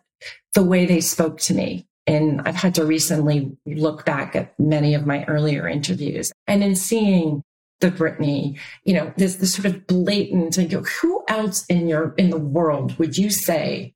the 0.54 0.62
way 0.62 0.86
they 0.86 1.02
spoke 1.02 1.38
to 1.40 1.54
me, 1.54 1.86
and 2.06 2.40
I've 2.46 2.56
had 2.56 2.74
to 2.76 2.86
recently 2.86 3.54
look 3.66 4.06
back 4.06 4.34
at 4.34 4.58
many 4.58 4.94
of 4.94 5.06
my 5.06 5.24
earlier 5.26 5.68
interviews 5.68 6.32
and 6.48 6.64
in 6.64 6.74
seeing 6.74 7.42
the 7.82 7.90
Britney, 7.90 8.58
you 8.84 8.94
know, 8.94 9.12
this 9.18 9.36
this 9.36 9.54
sort 9.54 9.66
of 9.66 9.86
blatant 9.86 10.56
like 10.56 10.72
who 10.72 11.22
else 11.28 11.66
in 11.66 11.88
your 11.88 12.14
in 12.16 12.30
the 12.30 12.38
world 12.38 12.98
would 12.98 13.18
you 13.18 13.28
say, 13.28 13.94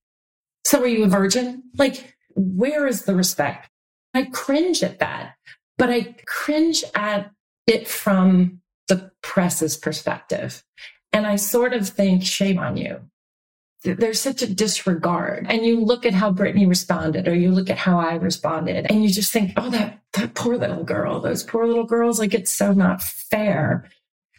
so 0.65 0.83
are 0.83 0.87
you 0.87 1.05
a 1.05 1.09
virgin? 1.09 1.63
Like, 1.79 2.17
where 2.35 2.87
is 2.87 3.05
the 3.05 3.15
respect? 3.15 3.71
I 4.13 4.25
cringe 4.25 4.83
at 4.83 4.99
that, 4.99 5.37
but 5.79 5.89
I 5.89 6.17
cringe 6.27 6.85
at 6.95 7.31
it 7.67 7.89
from 7.89 8.61
the 8.89 9.11
press's 9.23 9.77
perspective. 9.77 10.63
And 11.13 11.27
I 11.27 11.37
sort 11.37 11.73
of 11.73 11.89
think, 11.89 12.25
shame 12.25 12.59
on 12.59 12.77
you. 12.77 13.01
There's 13.85 14.21
such 14.21 14.43
a 14.43 14.53
disregard. 14.53 15.47
And 15.49 15.65
you 15.65 15.81
look 15.81 16.05
at 16.05 16.15
how 16.15 16.33
Britney 16.33 16.69
responded, 16.69 17.29
or 17.29 17.35
you 17.35 17.53
look 17.53 17.71
at 17.71 17.79
how 17.79 18.01
I 18.01 18.15
responded, 18.15 18.87
and 18.91 19.05
you 19.05 19.11
just 19.11 19.33
think, 19.33 19.53
oh, 19.57 19.71
that 19.71 20.01
that 20.17 20.35
poor 20.35 20.57
little 20.57 20.85
girl, 20.85 21.21
those 21.21 21.43
poor 21.43 21.67
little 21.67 21.87
girls, 21.87 22.19
like 22.19 22.35
it's 22.35 22.53
so 22.53 22.73
not 22.73 23.03
fair. 23.03 23.89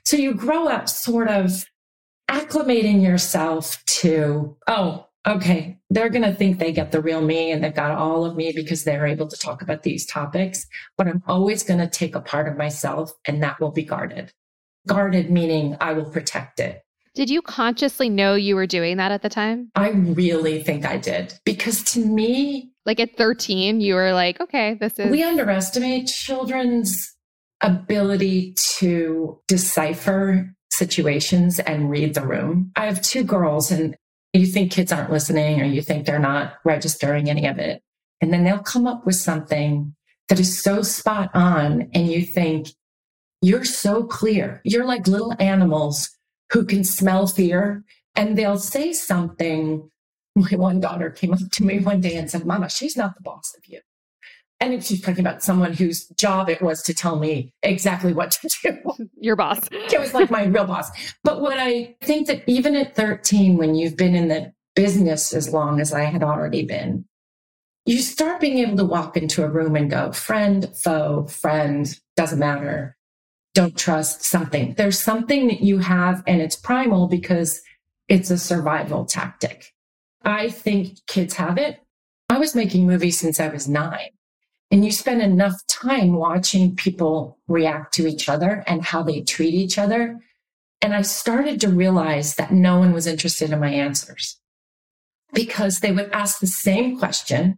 So 0.05 0.17
you 0.17 0.33
grow 0.33 0.67
up 0.67 0.89
sort 0.89 1.29
of 1.29 1.65
acclimating 2.29 3.01
yourself 3.01 3.83
to, 3.85 4.57
oh, 4.67 5.07
okay, 5.27 5.77
they're 5.89 6.09
going 6.09 6.23
to 6.23 6.33
think 6.33 6.59
they 6.59 6.71
get 6.71 6.91
the 6.91 7.01
real 7.01 7.21
me 7.21 7.51
and 7.51 7.63
they've 7.63 7.73
got 7.73 7.91
all 7.91 8.25
of 8.25 8.35
me 8.35 8.51
because 8.53 8.83
they're 8.83 9.07
able 9.07 9.27
to 9.27 9.37
talk 9.37 9.61
about 9.61 9.83
these 9.83 10.05
topics. 10.05 10.65
But 10.97 11.07
I'm 11.07 11.23
always 11.27 11.63
going 11.63 11.79
to 11.79 11.87
take 11.87 12.15
a 12.15 12.21
part 12.21 12.47
of 12.47 12.57
myself 12.57 13.11
and 13.25 13.41
that 13.43 13.59
will 13.59 13.71
be 13.71 13.83
guarded. 13.83 14.31
Guarded 14.87 15.29
meaning 15.29 15.75
I 15.81 15.93
will 15.93 16.09
protect 16.09 16.59
it. 16.59 16.81
Did 17.13 17.29
you 17.29 17.41
consciously 17.41 18.09
know 18.09 18.35
you 18.35 18.55
were 18.55 18.67
doing 18.67 18.97
that 18.97 19.11
at 19.11 19.23
the 19.23 19.29
time? 19.29 19.71
I 19.75 19.89
really 19.89 20.63
think 20.63 20.85
I 20.85 20.97
did 20.97 21.33
because 21.45 21.83
to 21.85 22.05
me, 22.05 22.71
like 22.87 22.99
at 23.01 23.17
13, 23.17 23.81
you 23.81 23.95
were 23.95 24.13
like, 24.13 24.39
okay, 24.39 24.75
this 24.75 24.97
is. 24.97 25.11
We 25.11 25.21
underestimate 25.21 26.07
children's 26.07 27.13
ability 27.61 28.53
to 28.53 29.39
decipher 29.47 30.55
situations 30.71 31.59
and 31.59 31.89
read 31.89 32.13
the 32.13 32.25
room. 32.25 32.71
I 32.75 32.85
have 32.85 33.01
two 33.01 33.23
girls, 33.23 33.71
and 33.71 33.95
you 34.31 34.45
think 34.45 34.71
kids 34.71 34.91
aren't 34.91 35.11
listening 35.11 35.61
or 35.61 35.65
you 35.65 35.81
think 35.81 36.05
they're 36.05 36.17
not 36.17 36.53
registering 36.63 37.29
any 37.29 37.45
of 37.45 37.59
it. 37.59 37.81
And 38.21 38.31
then 38.31 38.43
they'll 38.43 38.59
come 38.59 38.87
up 38.87 39.05
with 39.05 39.15
something 39.15 39.93
that 40.29 40.39
is 40.39 40.61
so 40.61 40.81
spot 40.81 41.29
on, 41.33 41.89
and 41.93 42.07
you 42.07 42.23
think, 42.23 42.69
you're 43.41 43.65
so 43.65 44.03
clear. 44.03 44.61
You're 44.63 44.85
like 44.85 45.07
little 45.07 45.33
animals 45.39 46.09
who 46.51 46.65
can 46.65 46.83
smell 46.83 47.27
fear, 47.27 47.83
and 48.15 48.37
they'll 48.37 48.57
say 48.57 48.93
something 48.93 49.89
my 50.37 50.57
one 50.57 50.79
daughter 50.79 51.09
came 51.09 51.33
up 51.33 51.39
to 51.51 51.63
me 51.63 51.79
one 51.79 52.01
day 52.01 52.15
and 52.15 52.29
said, 52.29 52.45
Mama, 52.45 52.69
she's 52.69 52.95
not 52.95 53.15
the 53.15 53.21
boss 53.21 53.53
of 53.57 53.65
you. 53.65 53.79
And 54.59 54.83
she's 54.83 55.01
talking 55.01 55.19
about 55.19 55.43
someone 55.43 55.73
whose 55.73 56.07
job 56.17 56.49
it 56.49 56.61
was 56.61 56.81
to 56.83 56.93
tell 56.93 57.19
me 57.19 57.53
exactly 57.61 58.13
what 58.13 58.31
to 58.31 58.49
do. 58.63 59.07
Your 59.19 59.35
boss. 59.35 59.59
it 59.71 59.99
was 59.99 60.13
like 60.13 60.31
my 60.31 60.45
real 60.45 60.65
boss. 60.65 60.89
But 61.23 61.41
what 61.41 61.57
I 61.59 61.95
think 62.01 62.27
that 62.27 62.43
even 62.47 62.75
at 62.75 62.95
13, 62.95 63.57
when 63.57 63.75
you've 63.75 63.95
been 63.95 64.15
in 64.15 64.29
the 64.29 64.51
business 64.75 65.33
as 65.33 65.53
long 65.53 65.79
as 65.79 65.93
I 65.93 66.03
had 66.03 66.23
already 66.23 66.65
been, 66.65 67.05
you 67.85 67.99
start 67.99 68.41
being 68.41 68.57
able 68.59 68.77
to 68.77 68.85
walk 68.85 69.15
into 69.15 69.43
a 69.43 69.49
room 69.49 69.75
and 69.75 69.89
go, 69.89 70.11
friend, 70.11 70.69
foe, 70.75 71.27
friend, 71.27 71.87
doesn't 72.15 72.39
matter. 72.39 72.97
Don't 73.53 73.77
trust 73.77 74.23
something. 74.23 74.73
There's 74.73 74.99
something 74.99 75.47
that 75.47 75.61
you 75.61 75.77
have 75.79 76.23
and 76.27 76.41
it's 76.41 76.55
primal 76.55 77.07
because 77.07 77.61
it's 78.09 78.29
a 78.29 78.37
survival 78.37 79.05
tactic. 79.05 79.73
I 80.27 80.49
think 80.49 80.97
kids 81.07 81.35
have 81.35 81.57
it. 81.57 81.79
I 82.29 82.37
was 82.37 82.53
making 82.53 82.85
movies 82.85 83.17
since 83.17 83.39
I 83.39 83.47
was 83.47 83.69
nine. 83.69 84.09
And 84.69 84.83
you 84.83 84.91
spend 84.91 85.21
enough 85.21 85.55
time 85.69 86.13
watching 86.13 86.75
people 86.75 87.39
react 87.47 87.93
to 87.93 88.05
each 88.05 88.27
other 88.27 88.65
and 88.67 88.83
how 88.83 89.03
they 89.03 89.21
treat 89.21 89.53
each 89.53 89.77
other. 89.77 90.19
And 90.81 90.93
I 90.93 91.01
started 91.03 91.61
to 91.61 91.69
realize 91.69 92.35
that 92.35 92.51
no 92.51 92.77
one 92.77 92.91
was 92.91 93.07
interested 93.07 93.51
in 93.51 93.59
my 93.61 93.69
answers 93.69 94.37
because 95.33 95.79
they 95.79 95.93
would 95.93 96.11
ask 96.11 96.39
the 96.39 96.47
same 96.47 96.99
question 96.99 97.57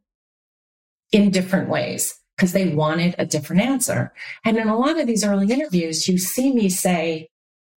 in 1.12 1.32
different 1.32 1.70
ways 1.70 2.20
because 2.38 2.54
they 2.54 2.70
wanted 2.70 3.16
a 3.18 3.26
different 3.26 3.64
answer. 3.64 4.14
And 4.46 4.58
in 4.58 4.70
a 4.70 4.78
lot 4.78 5.00
of 5.00 5.08
these 5.08 5.24
early 5.24 5.52
interviews, 5.52 6.08
you 6.08 6.20
see 6.20 6.54
me 6.54 6.70
say, 6.70 7.30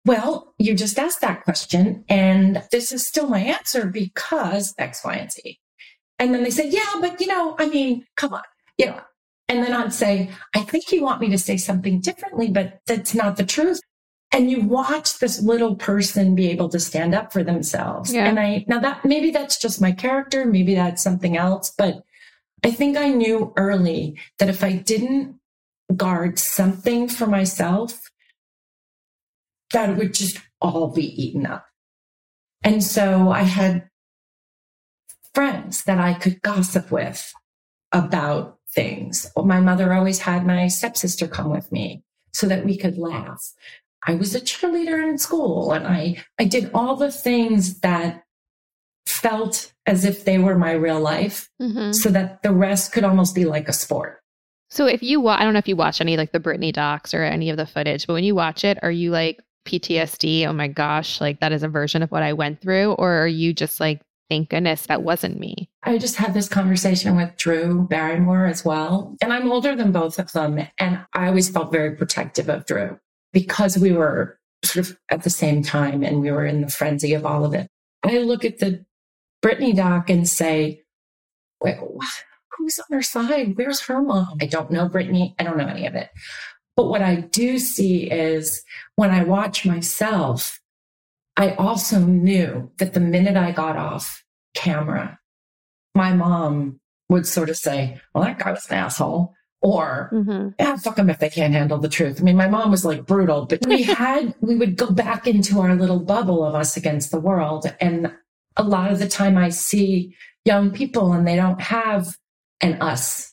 well, 0.05 0.53
you 0.57 0.73
just 0.73 0.97
asked 0.97 1.21
that 1.21 1.43
question, 1.43 2.03
and 2.09 2.63
this 2.71 2.91
is 2.91 3.07
still 3.07 3.27
my 3.27 3.39
answer 3.39 3.85
because 3.85 4.73
X, 4.77 5.01
Y, 5.05 5.13
and 5.13 5.31
Z. 5.31 5.59
And 6.19 6.33
then 6.33 6.43
they 6.43 6.49
say, 6.49 6.69
yeah, 6.69 6.99
but 6.99 7.19
you 7.19 7.27
know, 7.27 7.55
I 7.59 7.67
mean, 7.67 8.05
come 8.15 8.33
on, 8.33 8.43
you 8.77 8.87
know. 8.87 9.01
And 9.47 9.63
then 9.63 9.73
I'd 9.73 9.93
say, 9.93 10.29
I 10.55 10.61
think 10.61 10.91
you 10.91 11.03
want 11.03 11.19
me 11.19 11.29
to 11.29 11.37
say 11.37 11.57
something 11.57 11.99
differently, 11.99 12.49
but 12.49 12.79
that's 12.87 13.13
not 13.13 13.35
the 13.35 13.43
truth. 13.43 13.81
And 14.31 14.49
you 14.49 14.61
watch 14.61 15.19
this 15.19 15.41
little 15.41 15.75
person 15.75 16.35
be 16.35 16.49
able 16.49 16.69
to 16.69 16.79
stand 16.79 17.13
up 17.13 17.33
for 17.33 17.43
themselves. 17.43 18.13
Yeah. 18.13 18.27
And 18.27 18.39
I, 18.39 18.63
now 18.67 18.79
that 18.79 19.03
maybe 19.03 19.29
that's 19.29 19.59
just 19.59 19.81
my 19.81 19.91
character, 19.91 20.45
maybe 20.45 20.73
that's 20.73 21.03
something 21.03 21.35
else, 21.35 21.73
but 21.77 22.01
I 22.63 22.71
think 22.71 22.95
I 22.97 23.09
knew 23.09 23.51
early 23.57 24.17
that 24.39 24.47
if 24.47 24.63
I 24.63 24.73
didn't 24.73 25.35
guard 25.97 26.39
something 26.39 27.09
for 27.09 27.27
myself, 27.27 28.10
that 29.73 29.97
would 29.97 30.13
just 30.13 30.39
all 30.59 30.89
be 30.89 31.05
eaten 31.21 31.45
up. 31.45 31.65
And 32.63 32.83
so 32.83 33.29
I 33.29 33.43
had 33.43 33.89
friends 35.33 35.83
that 35.85 35.99
I 35.99 36.13
could 36.13 36.41
gossip 36.41 36.91
with 36.91 37.33
about 37.91 38.59
things. 38.73 39.29
My 39.35 39.59
mother 39.59 39.93
always 39.93 40.19
had 40.19 40.45
my 40.45 40.67
stepsister 40.67 41.27
come 41.27 41.49
with 41.49 41.71
me 41.71 42.03
so 42.33 42.47
that 42.47 42.65
we 42.65 42.77
could 42.77 42.97
laugh. 42.97 43.51
I 44.05 44.15
was 44.15 44.33
a 44.33 44.41
cheerleader 44.41 45.07
in 45.07 45.17
school 45.17 45.73
and 45.73 45.85
I, 45.85 46.23
I 46.39 46.45
did 46.45 46.71
all 46.73 46.95
the 46.95 47.11
things 47.11 47.79
that 47.81 48.23
felt 49.05 49.73
as 49.85 50.05
if 50.05 50.25
they 50.25 50.37
were 50.37 50.57
my 50.57 50.71
real 50.71 50.99
life 50.99 51.49
mm-hmm. 51.61 51.91
so 51.91 52.09
that 52.09 52.41
the 52.43 52.51
rest 52.51 52.91
could 52.93 53.03
almost 53.03 53.35
be 53.35 53.45
like 53.45 53.67
a 53.67 53.73
sport. 53.73 54.21
So 54.69 54.87
if 54.87 55.03
you 55.03 55.27
I 55.27 55.43
don't 55.43 55.53
know 55.53 55.59
if 55.59 55.67
you 55.67 55.75
watch 55.75 55.99
any 55.99 56.15
like 56.15 56.31
the 56.31 56.39
Britney 56.39 56.71
docs 56.71 57.13
or 57.13 57.23
any 57.23 57.49
of 57.49 57.57
the 57.57 57.65
footage, 57.65 58.07
but 58.07 58.13
when 58.13 58.23
you 58.23 58.35
watch 58.35 58.63
it, 58.63 58.79
are 58.81 58.91
you 58.91 59.11
like 59.11 59.41
PTSD? 59.65 60.45
Oh 60.47 60.53
my 60.53 60.67
gosh, 60.67 61.21
like 61.21 61.39
that 61.39 61.51
is 61.51 61.63
a 61.63 61.67
version 61.67 62.03
of 62.03 62.11
what 62.11 62.23
I 62.23 62.33
went 62.33 62.61
through, 62.61 62.93
or 62.93 63.13
are 63.13 63.27
you 63.27 63.53
just 63.53 63.79
like, 63.79 64.01
thank 64.29 64.49
goodness 64.49 64.85
that 64.87 65.03
wasn't 65.03 65.39
me? 65.39 65.69
I 65.83 65.97
just 65.97 66.15
had 66.15 66.33
this 66.33 66.47
conversation 66.49 67.15
with 67.15 67.35
Drew 67.37 67.87
Barrymore 67.87 68.45
as 68.45 68.63
well, 68.63 69.15
and 69.21 69.33
I'm 69.33 69.51
older 69.51 69.75
than 69.75 69.91
both 69.91 70.19
of 70.19 70.31
them, 70.31 70.59
and 70.77 71.05
I 71.13 71.27
always 71.27 71.49
felt 71.49 71.71
very 71.71 71.95
protective 71.95 72.49
of 72.49 72.65
Drew 72.65 72.99
because 73.33 73.77
we 73.77 73.91
were 73.91 74.39
sort 74.63 74.87
of 74.87 74.97
at 75.09 75.23
the 75.23 75.29
same 75.29 75.63
time 75.63 76.03
and 76.03 76.21
we 76.21 76.31
were 76.31 76.45
in 76.45 76.61
the 76.61 76.69
frenzy 76.69 77.13
of 77.13 77.25
all 77.25 77.45
of 77.45 77.53
it. 77.53 77.67
I 78.03 78.19
look 78.19 78.45
at 78.45 78.59
the 78.59 78.85
Britney 79.43 79.75
doc 79.75 80.09
and 80.09 80.27
say, 80.27 80.83
wait, 81.61 81.77
who's 82.57 82.79
on 82.79 82.95
her 82.95 83.01
side? 83.01 83.57
Where's 83.57 83.81
her 83.81 84.01
mom? 84.01 84.37
I 84.39 84.45
don't 84.45 84.71
know 84.71 84.87
Britney. 84.87 85.33
I 85.39 85.43
don't 85.43 85.57
know 85.57 85.67
any 85.67 85.87
of 85.87 85.95
it. 85.95 86.09
But 86.75 86.87
what 86.87 87.01
I 87.01 87.15
do 87.15 87.59
see 87.59 88.09
is 88.09 88.63
when 88.95 89.11
I 89.11 89.23
watch 89.23 89.65
myself, 89.65 90.59
I 91.37 91.51
also 91.55 91.99
knew 91.99 92.71
that 92.77 92.93
the 92.93 92.99
minute 92.99 93.37
I 93.37 93.51
got 93.51 93.77
off 93.77 94.23
camera, 94.53 95.19
my 95.95 96.13
mom 96.13 96.79
would 97.09 97.27
sort 97.27 97.49
of 97.49 97.57
say, 97.57 97.99
well, 98.13 98.23
that 98.23 98.39
guy 98.39 98.51
was 98.51 98.65
an 98.67 98.77
asshole. 98.77 99.33
Or, 99.63 100.09
mm-hmm. 100.11 100.49
yeah, 100.59 100.75
fuck 100.77 100.95
them 100.95 101.11
if 101.11 101.19
they 101.19 101.29
can't 101.29 101.53
handle 101.53 101.77
the 101.77 101.89
truth. 101.89 102.19
I 102.19 102.23
mean, 102.23 102.35
my 102.35 102.47
mom 102.47 102.71
was 102.71 102.83
like 102.83 103.05
brutal, 103.05 103.45
but 103.45 103.63
we 103.67 103.83
had, 103.83 104.33
we 104.41 104.55
would 104.55 104.75
go 104.75 104.89
back 104.89 105.27
into 105.27 105.59
our 105.59 105.75
little 105.75 105.99
bubble 105.99 106.43
of 106.43 106.55
us 106.55 106.77
against 106.77 107.11
the 107.11 107.19
world. 107.19 107.71
And 107.79 108.11
a 108.57 108.63
lot 108.63 108.91
of 108.91 108.97
the 108.97 109.07
time 109.07 109.37
I 109.37 109.49
see 109.49 110.15
young 110.45 110.71
people 110.71 111.13
and 111.13 111.27
they 111.27 111.35
don't 111.35 111.61
have 111.61 112.17
an 112.61 112.81
us. 112.81 113.30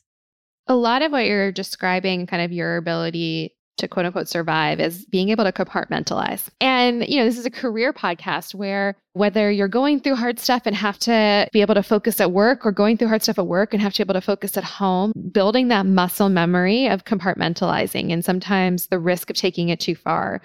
A 0.68 0.74
lot 0.74 1.02
of 1.02 1.12
what 1.12 1.26
you're 1.26 1.50
describing, 1.50 2.26
kind 2.26 2.42
of 2.42 2.52
your 2.52 2.76
ability 2.76 3.54
to 3.78 3.88
quote 3.88 4.06
unquote 4.06 4.28
survive 4.28 4.80
is 4.80 5.06
being 5.06 5.30
able 5.30 5.44
to 5.44 5.52
compartmentalize. 5.52 6.48
And, 6.60 7.06
you 7.08 7.18
know, 7.18 7.24
this 7.24 7.38
is 7.38 7.46
a 7.46 7.50
career 7.50 7.92
podcast 7.92 8.54
where 8.54 8.96
whether 9.14 9.50
you're 9.50 9.68
going 9.68 10.00
through 10.00 10.16
hard 10.16 10.38
stuff 10.38 10.62
and 10.66 10.76
have 10.76 10.98
to 11.00 11.48
be 11.52 11.60
able 11.60 11.74
to 11.74 11.82
focus 11.82 12.20
at 12.20 12.32
work 12.32 12.66
or 12.66 12.72
going 12.72 12.96
through 12.96 13.08
hard 13.08 13.22
stuff 13.22 13.38
at 13.38 13.46
work 13.46 13.72
and 13.72 13.82
have 13.82 13.92
to 13.94 13.98
be 13.98 14.02
able 14.02 14.20
to 14.20 14.20
focus 14.20 14.56
at 14.56 14.64
home, 14.64 15.12
building 15.32 15.68
that 15.68 15.86
muscle 15.86 16.28
memory 16.28 16.86
of 16.86 17.04
compartmentalizing 17.04 18.12
and 18.12 18.24
sometimes 18.24 18.88
the 18.88 18.98
risk 18.98 19.30
of 19.30 19.36
taking 19.36 19.68
it 19.68 19.80
too 19.80 19.94
far. 19.94 20.42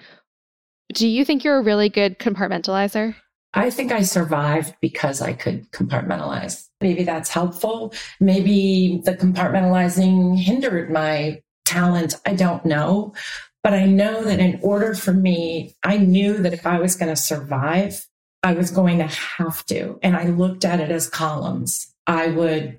Do 0.92 1.08
you 1.08 1.24
think 1.24 1.44
you're 1.44 1.58
a 1.58 1.62
really 1.62 1.88
good 1.88 2.18
compartmentalizer? 2.18 3.14
I 3.52 3.70
think 3.70 3.92
I 3.92 4.02
survived 4.02 4.74
because 4.80 5.20
I 5.20 5.32
could 5.32 5.70
compartmentalize. 5.70 6.68
Maybe 6.84 7.02
that's 7.02 7.30
helpful. 7.30 7.94
Maybe 8.20 9.00
the 9.06 9.14
compartmentalizing 9.14 10.38
hindered 10.38 10.90
my 10.90 11.40
talent. 11.64 12.16
I 12.26 12.34
don't 12.34 12.62
know. 12.66 13.14
But 13.62 13.72
I 13.72 13.86
know 13.86 14.22
that 14.22 14.38
in 14.38 14.60
order 14.60 14.94
for 14.94 15.14
me, 15.14 15.74
I 15.82 15.96
knew 15.96 16.36
that 16.42 16.52
if 16.52 16.66
I 16.66 16.78
was 16.78 16.94
going 16.94 17.08
to 17.08 17.16
survive, 17.16 18.06
I 18.42 18.52
was 18.52 18.70
going 18.70 18.98
to 18.98 19.06
have 19.06 19.64
to. 19.66 19.98
And 20.02 20.14
I 20.14 20.24
looked 20.26 20.66
at 20.66 20.78
it 20.78 20.90
as 20.90 21.08
columns. 21.08 21.90
I 22.06 22.26
would 22.26 22.78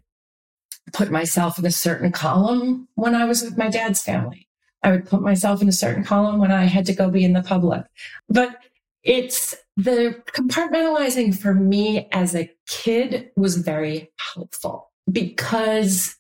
put 0.94 1.10
myself 1.10 1.58
in 1.58 1.66
a 1.66 1.72
certain 1.72 2.12
column 2.12 2.88
when 2.94 3.16
I 3.16 3.26
was 3.26 3.42
with 3.42 3.58
my 3.58 3.70
dad's 3.70 4.04
family. 4.04 4.48
I 4.84 4.92
would 4.92 5.08
put 5.08 5.24
myself 5.24 5.64
in 5.64 5.68
a 5.68 5.72
certain 5.72 6.04
column 6.04 6.38
when 6.38 6.52
I 6.52 6.66
had 6.66 6.86
to 6.86 6.94
go 6.94 7.10
be 7.10 7.26
in 7.26 7.34
the 7.34 7.42
public. 7.42 7.86
But 8.30 8.56
it's 9.02 9.56
the 9.78 10.22
compartmentalizing 10.32 11.36
for 11.36 11.56
me 11.56 12.08
as 12.12 12.36
a 12.36 12.52
kid 12.68 13.30
was 13.36 13.58
very 13.58 14.12
helpful 14.34 14.92
because 15.12 16.16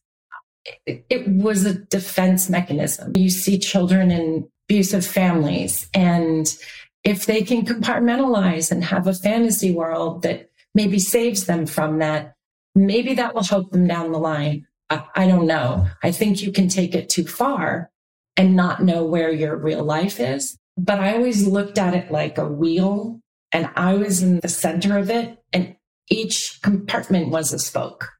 it, 0.85 1.27
was 1.27 1.65
a 1.65 1.73
defense 1.73 2.49
mechanism. 2.49 3.13
You 3.15 3.29
see 3.29 3.59
children 3.59 4.11
in 4.11 4.47
abusive 4.67 5.05
families 5.05 5.89
and 5.93 6.55
if 7.03 7.27
they 7.27 7.43
can 7.43 7.65
compartmentalize 7.65 8.71
and 8.71 8.83
have 8.83 9.05
a 9.07 9.13
fantasy 9.13 9.71
world 9.71 10.23
that 10.23 10.49
maybe 10.73 10.97
saves 10.97 11.45
them 11.45 11.67
from 11.67 11.99
that, 11.99 12.33
maybe 12.73 13.13
that 13.13 13.35
will 13.35 13.43
help 13.43 13.71
them 13.71 13.87
down 13.87 14.11
the 14.11 14.17
line. 14.17 14.65
I 14.89 15.27
don't 15.27 15.47
know. 15.47 15.87
I 16.03 16.11
think 16.11 16.41
you 16.41 16.51
can 16.51 16.67
take 16.67 16.93
it 16.93 17.09
too 17.09 17.25
far 17.25 17.89
and 18.37 18.55
not 18.55 18.83
know 18.83 19.03
where 19.03 19.31
your 19.31 19.55
real 19.55 19.83
life 19.83 20.19
is. 20.19 20.57
But 20.77 20.99
I 20.99 21.13
always 21.13 21.47
looked 21.47 21.77
at 21.77 21.93
it 21.93 22.11
like 22.11 22.37
a 22.37 22.47
wheel 22.47 23.19
and 23.51 23.69
I 23.75 23.95
was 23.95 24.21
in 24.21 24.41
the 24.41 24.47
center 24.47 24.97
of 24.97 25.09
it 25.09 25.37
and 25.53 25.75
each 26.09 26.59
compartment 26.61 27.29
was 27.29 27.53
a 27.53 27.59
spoke. 27.59 28.11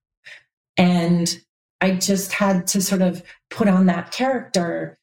And 0.77 1.39
I 1.81 1.91
just 1.91 2.33
had 2.33 2.67
to 2.67 2.81
sort 2.81 3.01
of 3.01 3.23
put 3.49 3.67
on 3.67 3.85
that 3.85 4.11
character 4.11 4.97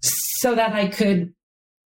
so 0.00 0.54
that 0.54 0.72
I 0.72 0.88
could 0.88 1.34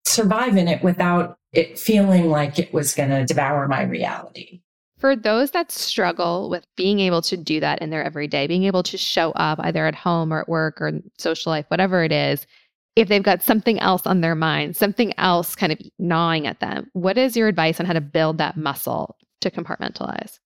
survive 0.05 0.57
in 0.57 0.69
it 0.69 0.83
without 0.83 1.39
it 1.53 1.79
feeling 1.79 2.29
like 2.29 2.59
it 2.59 2.73
was 2.73 2.95
going 2.95 3.11
to 3.11 3.25
devour 3.25 3.67
my 3.69 3.83
reality. 3.83 4.61
For 4.99 5.15
those 5.15 5.51
that 5.51 5.71
struggle 5.71 6.49
with 6.49 6.67
being 6.77 7.01
able 7.01 7.23
to 7.23 7.37
do 7.37 7.61
that 7.61 7.83
in 7.83 7.91
their 7.91 8.03
everyday, 8.03 8.47
being 8.47 8.65
able 8.65 8.83
to 8.85 8.97
show 8.97 9.33
up 9.33 9.59
either 9.63 9.87
at 9.87 9.95
home 9.95 10.33
or 10.33 10.41
at 10.41 10.49
work 10.49 10.81
or 10.81 10.93
social 11.19 11.51
life, 11.51 11.67
whatever 11.69 12.03
it 12.03 12.13
is, 12.13 12.47
if 12.95 13.09
they've 13.09 13.23
got 13.23 13.43
something 13.43 13.79
else 13.79 14.07
on 14.07 14.23
their 14.23 14.35
mind, 14.35 14.75
something 14.75 15.13
else 15.19 15.55
kind 15.55 15.73
of 15.73 15.79
gnawing 15.99 16.47
at 16.47 16.61
them, 16.61 16.91
what 16.95 17.19
is 17.19 17.37
your 17.37 17.47
advice 17.47 17.79
on 17.79 17.85
how 17.85 17.93
to 17.93 18.01
build 18.01 18.39
that 18.39 18.57
muscle 18.57 19.17
to 19.41 19.51
compartmentalize? 19.51 20.39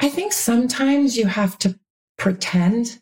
I 0.00 0.08
think 0.08 0.32
sometimes 0.32 1.16
you 1.16 1.26
have 1.26 1.58
to 1.58 1.78
pretend. 2.18 3.00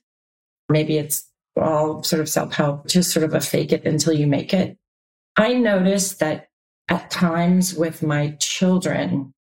Maybe 0.68 0.98
it's 0.98 1.28
all 1.56 2.02
sort 2.02 2.20
of 2.20 2.28
self 2.28 2.54
help, 2.54 2.86
just 2.86 3.10
sort 3.10 3.24
of 3.24 3.34
a 3.34 3.40
fake 3.40 3.72
it 3.72 3.84
until 3.84 4.12
you 4.12 4.26
make 4.26 4.54
it. 4.54 4.76
I 5.36 5.54
noticed 5.54 6.20
that 6.20 6.48
at 6.88 7.10
times 7.10 7.74
with 7.74 8.02
my 8.02 8.36
children, 8.40 9.32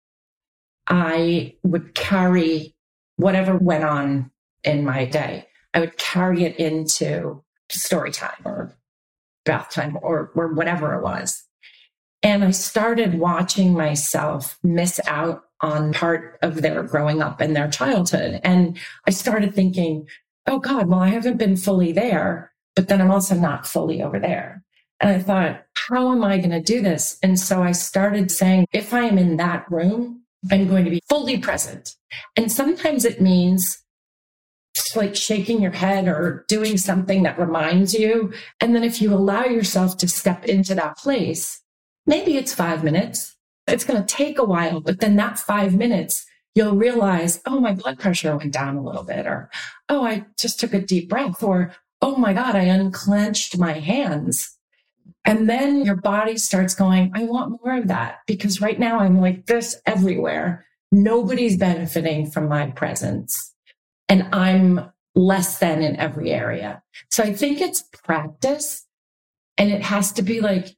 I 0.86 1.56
would 1.62 1.94
carry 1.94 2.74
whatever 3.16 3.56
went 3.56 3.84
on 3.84 4.30
in 4.64 4.84
my 4.84 5.04
day. 5.04 5.46
I 5.74 5.80
would 5.80 5.96
carry 5.96 6.44
it 6.44 6.56
into 6.56 7.42
story 7.70 8.12
time 8.12 8.42
or 8.44 8.74
bath 9.44 9.70
time 9.70 9.98
or, 10.02 10.30
or 10.34 10.48
whatever 10.54 10.94
it 10.94 11.02
was. 11.02 11.44
And 12.22 12.44
I 12.44 12.50
started 12.52 13.18
watching 13.18 13.72
myself 13.72 14.58
miss 14.62 15.00
out 15.06 15.44
on 15.62 15.92
part 15.92 16.38
of 16.42 16.60
their 16.60 16.82
growing 16.82 17.22
up 17.22 17.40
and 17.40 17.54
their 17.54 17.68
childhood. 17.68 18.40
And 18.42 18.78
I 19.06 19.10
started 19.10 19.54
thinking, 19.54 20.08
oh 20.46 20.58
God, 20.58 20.88
well, 20.88 21.00
I 21.00 21.08
haven't 21.08 21.38
been 21.38 21.56
fully 21.56 21.92
there, 21.92 22.52
but 22.74 22.88
then 22.88 23.00
I'm 23.00 23.10
also 23.10 23.34
not 23.34 23.66
fully 23.66 24.02
over 24.02 24.18
there. 24.18 24.64
And 25.00 25.10
I 25.10 25.18
thought, 25.20 25.64
how 25.88 26.12
am 26.12 26.24
I 26.24 26.38
going 26.38 26.50
to 26.50 26.60
do 26.60 26.80
this? 26.80 27.18
And 27.22 27.38
so 27.38 27.62
I 27.62 27.72
started 27.72 28.30
saying, 28.30 28.66
if 28.72 28.92
I 28.92 29.04
am 29.04 29.18
in 29.18 29.36
that 29.38 29.70
room, 29.70 30.22
I'm 30.50 30.68
going 30.68 30.84
to 30.84 30.90
be 30.90 31.02
fully 31.08 31.38
present. 31.38 31.94
And 32.36 32.50
sometimes 32.50 33.04
it 33.04 33.20
means 33.20 33.82
like 34.96 35.16
shaking 35.16 35.60
your 35.60 35.72
head 35.72 36.08
or 36.08 36.44
doing 36.48 36.76
something 36.76 37.22
that 37.22 37.38
reminds 37.38 37.94
you. 37.94 38.32
And 38.60 38.74
then 38.74 38.84
if 38.84 39.00
you 39.00 39.12
allow 39.12 39.44
yourself 39.44 39.96
to 39.98 40.08
step 40.08 40.44
into 40.44 40.74
that 40.74 40.96
place, 40.96 41.60
maybe 42.06 42.36
it's 42.36 42.54
five 42.54 42.84
minutes. 42.84 43.31
It's 43.66 43.84
going 43.84 44.04
to 44.04 44.14
take 44.14 44.38
a 44.38 44.44
while, 44.44 44.80
but 44.80 45.00
then 45.00 45.16
that 45.16 45.38
five 45.38 45.74
minutes, 45.74 46.26
you'll 46.54 46.76
realize, 46.76 47.40
oh, 47.46 47.60
my 47.60 47.72
blood 47.72 47.98
pressure 47.98 48.36
went 48.36 48.52
down 48.52 48.76
a 48.76 48.82
little 48.82 49.04
bit, 49.04 49.26
or 49.26 49.50
oh, 49.88 50.04
I 50.04 50.26
just 50.38 50.60
took 50.60 50.74
a 50.74 50.80
deep 50.80 51.08
breath, 51.08 51.42
or 51.42 51.72
oh 52.00 52.16
my 52.16 52.32
God, 52.32 52.56
I 52.56 52.62
unclenched 52.62 53.56
my 53.56 53.74
hands. 53.74 54.56
And 55.24 55.48
then 55.48 55.84
your 55.84 55.96
body 55.96 56.36
starts 56.36 56.74
going, 56.74 57.12
I 57.14 57.24
want 57.24 57.62
more 57.62 57.76
of 57.76 57.88
that 57.88 58.18
because 58.26 58.60
right 58.60 58.78
now 58.78 58.98
I'm 58.98 59.20
like 59.20 59.46
this 59.46 59.80
everywhere. 59.86 60.66
Nobody's 60.90 61.56
benefiting 61.56 62.28
from 62.28 62.48
my 62.48 62.72
presence 62.72 63.54
and 64.08 64.28
I'm 64.32 64.90
less 65.14 65.58
than 65.58 65.80
in 65.80 65.96
every 65.96 66.32
area. 66.32 66.82
So 67.10 67.22
I 67.22 67.32
think 67.32 67.60
it's 67.60 67.82
practice 67.82 68.84
and 69.56 69.70
it 69.70 69.82
has 69.82 70.12
to 70.12 70.22
be 70.22 70.40
like 70.40 70.74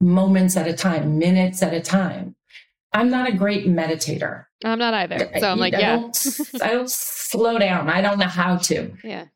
moments 0.00 0.56
at 0.56 0.66
a 0.66 0.72
time, 0.72 1.18
minutes 1.18 1.62
at 1.62 1.74
a 1.74 1.80
time. 1.80 2.36
I'm 2.92 3.10
not 3.10 3.28
a 3.28 3.32
great 3.32 3.66
meditator. 3.66 4.46
I'm 4.64 4.78
not 4.78 4.94
either. 4.94 5.30
So 5.38 5.48
I'm 5.48 5.58
like, 5.58 5.74
I 5.74 5.80
yeah. 5.80 5.96
Don't, 5.96 6.40
I 6.62 6.68
don't 6.72 6.90
slow 6.90 7.58
down. 7.58 7.90
I 7.90 8.00
don't 8.00 8.18
know 8.18 8.26
how 8.26 8.56
to. 8.56 8.92
Yeah. 9.04 9.26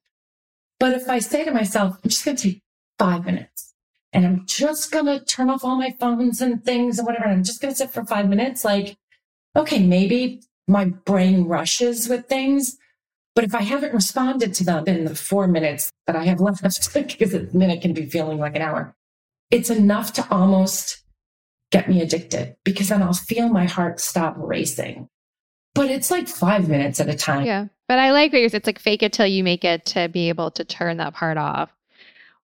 But 0.79 0.95
if 0.95 1.11
I 1.11 1.19
say 1.19 1.45
to 1.45 1.51
myself, 1.53 1.99
I'm 2.03 2.09
just 2.09 2.25
going 2.25 2.39
to 2.39 2.43
take 2.43 2.63
five 2.99 3.27
minutes 3.27 3.75
and 4.15 4.27
I'm 4.27 4.47
just 4.47 4.91
going 4.91 5.05
to 5.05 5.23
turn 5.23 5.51
off 5.51 5.63
all 5.63 5.77
my 5.77 5.95
phones 6.01 6.41
and 6.41 6.65
things 6.65 6.99
and 6.99 7.07
whatever, 7.07 7.25
and 7.27 7.35
I'm 7.35 7.45
just 7.45 7.61
going 7.61 7.73
to 7.73 7.77
sit 7.77 7.91
for 7.91 8.05
five 8.05 8.31
minutes, 8.31 8.65
like, 8.65 8.97
okay, 9.55 9.85
maybe 9.85 10.43
my 10.67 10.87
brain 10.87 11.45
rushes 11.45 12.09
with 12.09 12.27
things. 12.27 12.79
But 13.35 13.45
if 13.45 13.55
I 13.55 13.63
haven't 13.63 13.95
responded 13.95 14.55
to 14.55 14.65
them 14.65 14.85
in 14.87 15.05
the 15.05 15.15
four 15.15 15.47
minutes 15.47 15.93
that 16.07 16.17
I 16.17 16.25
have 16.25 16.41
left, 16.41 16.63
because 16.95 17.35
a 17.35 17.47
minute 17.53 17.83
can 17.83 17.93
be 17.93 18.07
feeling 18.07 18.39
like 18.39 18.57
an 18.57 18.63
hour, 18.63 18.97
it's 19.51 19.71
enough 19.71 20.13
to 20.15 20.27
almost 20.31 21.03
get 21.71 21.89
me 21.89 22.01
addicted 22.01 22.57
because 22.65 22.89
then 22.89 23.03
I'll 23.03 23.13
feel 23.13 23.49
my 23.49 23.67
heart 23.67 24.01
stop 24.01 24.35
racing. 24.39 25.09
But 25.75 25.91
it's 25.91 26.11
like 26.11 26.29
five 26.29 26.69
minutes 26.69 27.01
at 27.01 27.09
a 27.09 27.15
time. 27.15 27.47
Yeah. 27.47 27.67
But 27.89 27.99
I 27.99 28.11
like 28.11 28.33
what 28.33 28.41
you're 28.41 28.51
It's 28.53 28.67
like 28.67 28.79
fake 28.79 29.03
it 29.03 29.13
till 29.13 29.27
you 29.27 29.45
make 29.45 29.65
it 29.65 29.85
to 29.87 30.09
be 30.09 30.29
able 30.29 30.51
to 30.53 30.65
turn 30.65 30.97
that 30.97 31.15
part 31.15 31.39
off. 31.39 31.71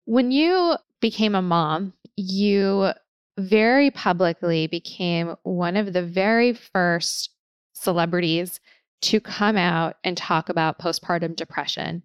When 0.05 0.31
you 0.31 0.77
became 1.01 1.35
a 1.35 1.43
mom, 1.43 1.95
you 2.17 2.93
very 3.39 3.91
publicly 3.91 4.67
became 4.67 5.37
one 5.43 5.77
of 5.77 5.93
the 5.93 6.03
very 6.03 6.53
first 6.53 7.31
celebrities 7.73 8.61
to 9.03 9.21
come 9.21 9.57
out 9.57 9.97
and 10.05 10.17
talk 10.17 10.49
about 10.49 10.79
postpartum 10.79 11.35
depression 11.35 12.03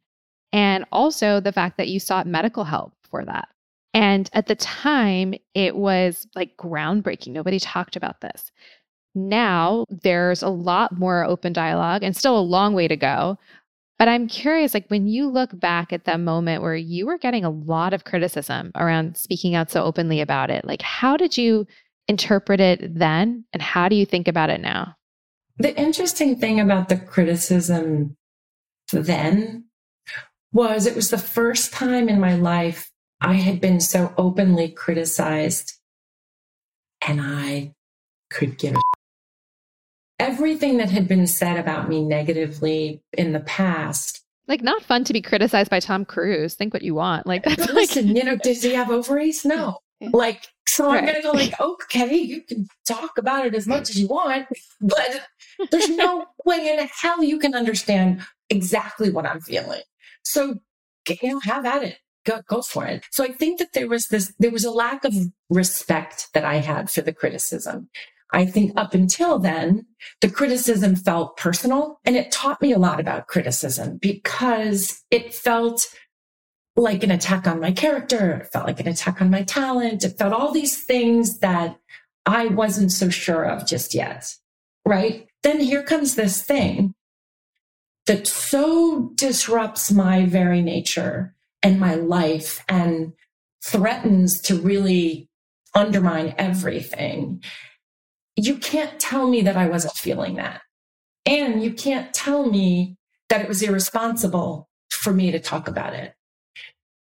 and 0.52 0.86
also 0.92 1.40
the 1.40 1.52
fact 1.52 1.78
that 1.78 1.88
you 1.88 2.00
sought 2.00 2.28
medical 2.28 2.64
help 2.64 2.94
for 3.10 3.24
that. 3.26 3.48
And 3.94 4.30
at 4.34 4.48
the 4.48 4.56
time, 4.56 5.34
it 5.54 5.76
was 5.76 6.28
like 6.36 6.56
groundbreaking. 6.58 7.30
Nobody 7.30 7.60
talked 7.60 7.96
about 7.96 8.22
this. 8.22 8.52
Now 9.16 9.86
there's 9.90 10.44
a 10.44 10.50
lot 10.50 10.98
more 10.98 11.26
open 11.26 11.54
dialogue 11.54 12.04
and 12.04 12.16
still 12.16 12.38
a 12.38 12.42
long 12.42 12.74
way 12.74 12.88
to 12.88 12.96
go. 12.96 13.38
But 13.98 14.08
I'm 14.08 14.28
curious, 14.28 14.74
like 14.74 14.88
when 14.88 15.08
you 15.08 15.28
look 15.28 15.60
back 15.60 15.92
at 15.92 16.06
that 16.06 16.22
moment 16.22 16.62
where 16.62 16.76
you 16.76 17.06
were 17.06 17.18
getting 17.18 17.44
a 17.44 17.50
lot 17.50 17.94
of 17.94 18.06
criticism 18.06 18.72
around 18.76 19.18
speaking 19.18 19.56
out 19.56 19.72
so 19.72 19.84
openly 19.84 20.22
about 20.22 20.50
it, 20.50 20.64
like 20.64 20.82
how 20.82 21.18
did 21.18 21.38
you 21.38 21.68
interpret 22.08 22.62
it 22.62 22.98
then? 22.98 23.44
And 23.52 23.62
how 23.62 23.90
do 23.90 23.96
you 23.96 24.06
think 24.06 24.28
about 24.28 24.50
it 24.50 24.62
now? 24.62 24.96
The 25.58 25.78
interesting 25.78 26.38
thing 26.38 26.62
about 26.62 26.88
the 26.88 26.96
criticism 26.96 28.16
then 28.94 29.66
was 30.54 30.86
it 30.86 30.96
was 30.96 31.10
the 31.10 31.18
first 31.18 31.74
time 31.74 32.08
in 32.08 32.20
my 32.22 32.36
life 32.36 32.90
I 33.22 33.34
had 33.34 33.60
been 33.60 33.80
so 33.80 34.14
openly 34.18 34.70
criticized 34.70 35.74
and 37.06 37.20
I 37.22 37.74
could 38.30 38.58
give 38.58 38.76
a 38.76 38.80
everything 40.20 40.78
that 40.78 40.90
had 40.90 41.08
been 41.08 41.26
said 41.26 41.58
about 41.58 41.90
me 41.90 42.04
negatively 42.04 43.02
in 43.14 43.32
the 43.32 43.40
past. 43.40 44.24
Like 44.48 44.62
not 44.62 44.84
fun 44.84 45.04
to 45.06 45.14
be 45.14 45.22
criticized 45.22 45.70
by 45.70 45.80
Tom 45.80 46.06
Cruise. 46.06 46.56
Think 46.56 46.74
what 46.74 46.84
you 46.84 46.94
want. 46.94 47.26
Like 47.26 47.44
that's 47.44 47.70
listen, 47.72 48.08
like, 48.08 48.18
you 48.18 48.24
know, 48.24 48.36
does 48.36 48.62
he 48.62 48.74
have 48.74 48.92
ovaries? 48.92 49.46
No. 49.46 49.80
Like, 50.14 50.48
so 50.66 50.88
right. 50.88 51.00
I'm 51.00 51.06
gonna 51.08 51.22
go 51.22 51.32
like, 51.32 51.60
okay, 51.60 52.16
you 52.16 52.42
can 52.42 52.70
talk 52.88 53.18
about 53.18 53.46
it 53.46 53.54
as 53.54 53.68
much 53.68 53.90
as 53.90 54.00
you 54.00 54.08
want, 54.08 54.48
but 54.80 55.28
there's 55.72 55.90
no 55.90 56.26
way 56.46 56.70
in 56.70 56.88
hell 56.88 57.22
you 57.22 57.38
can 57.38 57.54
understand 57.54 58.22
exactly 58.50 59.10
what 59.10 59.26
I'm 59.26 59.42
feeling. 59.42 59.82
So, 60.24 60.56
you 61.10 61.18
know, 61.22 61.40
have 61.42 61.66
at 61.66 61.84
it. 61.84 61.98
Go, 62.26 62.42
go 62.48 62.62
for 62.62 62.86
it. 62.86 63.06
So 63.12 63.24
I 63.24 63.32
think 63.32 63.60
that 63.60 63.74
there 63.74 63.88
was 63.88 64.08
this, 64.08 64.34
there 64.40 64.52
was 64.52 64.66
a 64.66 64.72
lack 64.72 65.06
of 65.06 65.14
respect 65.50 66.28
that 66.34 66.46
I 66.46 66.56
had 66.56 66.90
for 66.90 67.02
the 67.02 67.14
criticism. 67.14 67.90
I 68.32 68.46
think 68.46 68.74
up 68.76 68.94
until 68.94 69.40
then, 69.40 69.88
the 70.22 70.30
criticism 70.30 70.96
felt 70.96 71.38
personal 71.38 72.00
and 72.06 72.16
it 72.16 72.32
taught 72.32 72.62
me 72.62 72.72
a 72.72 72.78
lot 72.78 73.00
about 73.00 73.28
criticism 73.28 73.98
because 74.02 75.02
it 75.10 75.34
felt 75.34 75.88
like 76.76 77.04
an 77.04 77.12
attack 77.12 77.48
on 77.48 77.60
my 77.60 77.72
character. 77.72 78.42
It 78.42 78.52
felt 78.52 78.68
like 78.68 78.80
an 78.80 78.88
attack 78.88 79.22
on 79.22 79.30
my 79.30 79.44
talent. 79.44 80.04
It 80.04 80.18
felt 80.18 80.34
all 80.34 80.52
these 80.52 80.84
things 80.84 81.40
that 81.40 81.78
I 82.26 82.48
wasn't 82.48 82.92
so 82.92 83.10
sure 83.10 83.44
of 83.44 83.66
just 83.66 83.96
yet. 83.96 84.36
Right. 84.86 85.28
Then 85.42 85.60
here 85.60 85.84
comes 85.84 86.16
this 86.16 86.42
thing 86.42 86.94
that 88.06 88.28
so 88.28 89.12
disrupts 89.16 89.92
my 89.92 90.26
very 90.26 90.62
nature 90.62 91.36
and 91.64 91.80
my 91.80 91.96
life 91.96 92.64
and 92.68 93.14
threatens 93.64 94.40
to 94.42 94.56
really 94.56 95.28
undermine 95.76 96.34
everything 96.38 97.42
you 98.46 98.58
can't 98.58 99.00
tell 99.00 99.28
me 99.28 99.42
that 99.42 99.58
I 99.58 99.68
wasn't 99.68 99.94
feeling 99.94 100.36
that. 100.36 100.62
And 101.26 101.62
you 101.62 101.74
can't 101.74 102.14
tell 102.14 102.50
me 102.50 102.98
that 103.28 103.42
it 103.42 103.48
was 103.48 103.62
irresponsible 103.62 104.70
for 104.90 105.14
me 105.14 105.32
to 105.32 105.40
talk 105.40 105.68
about 105.68 105.94
it. 105.94 106.14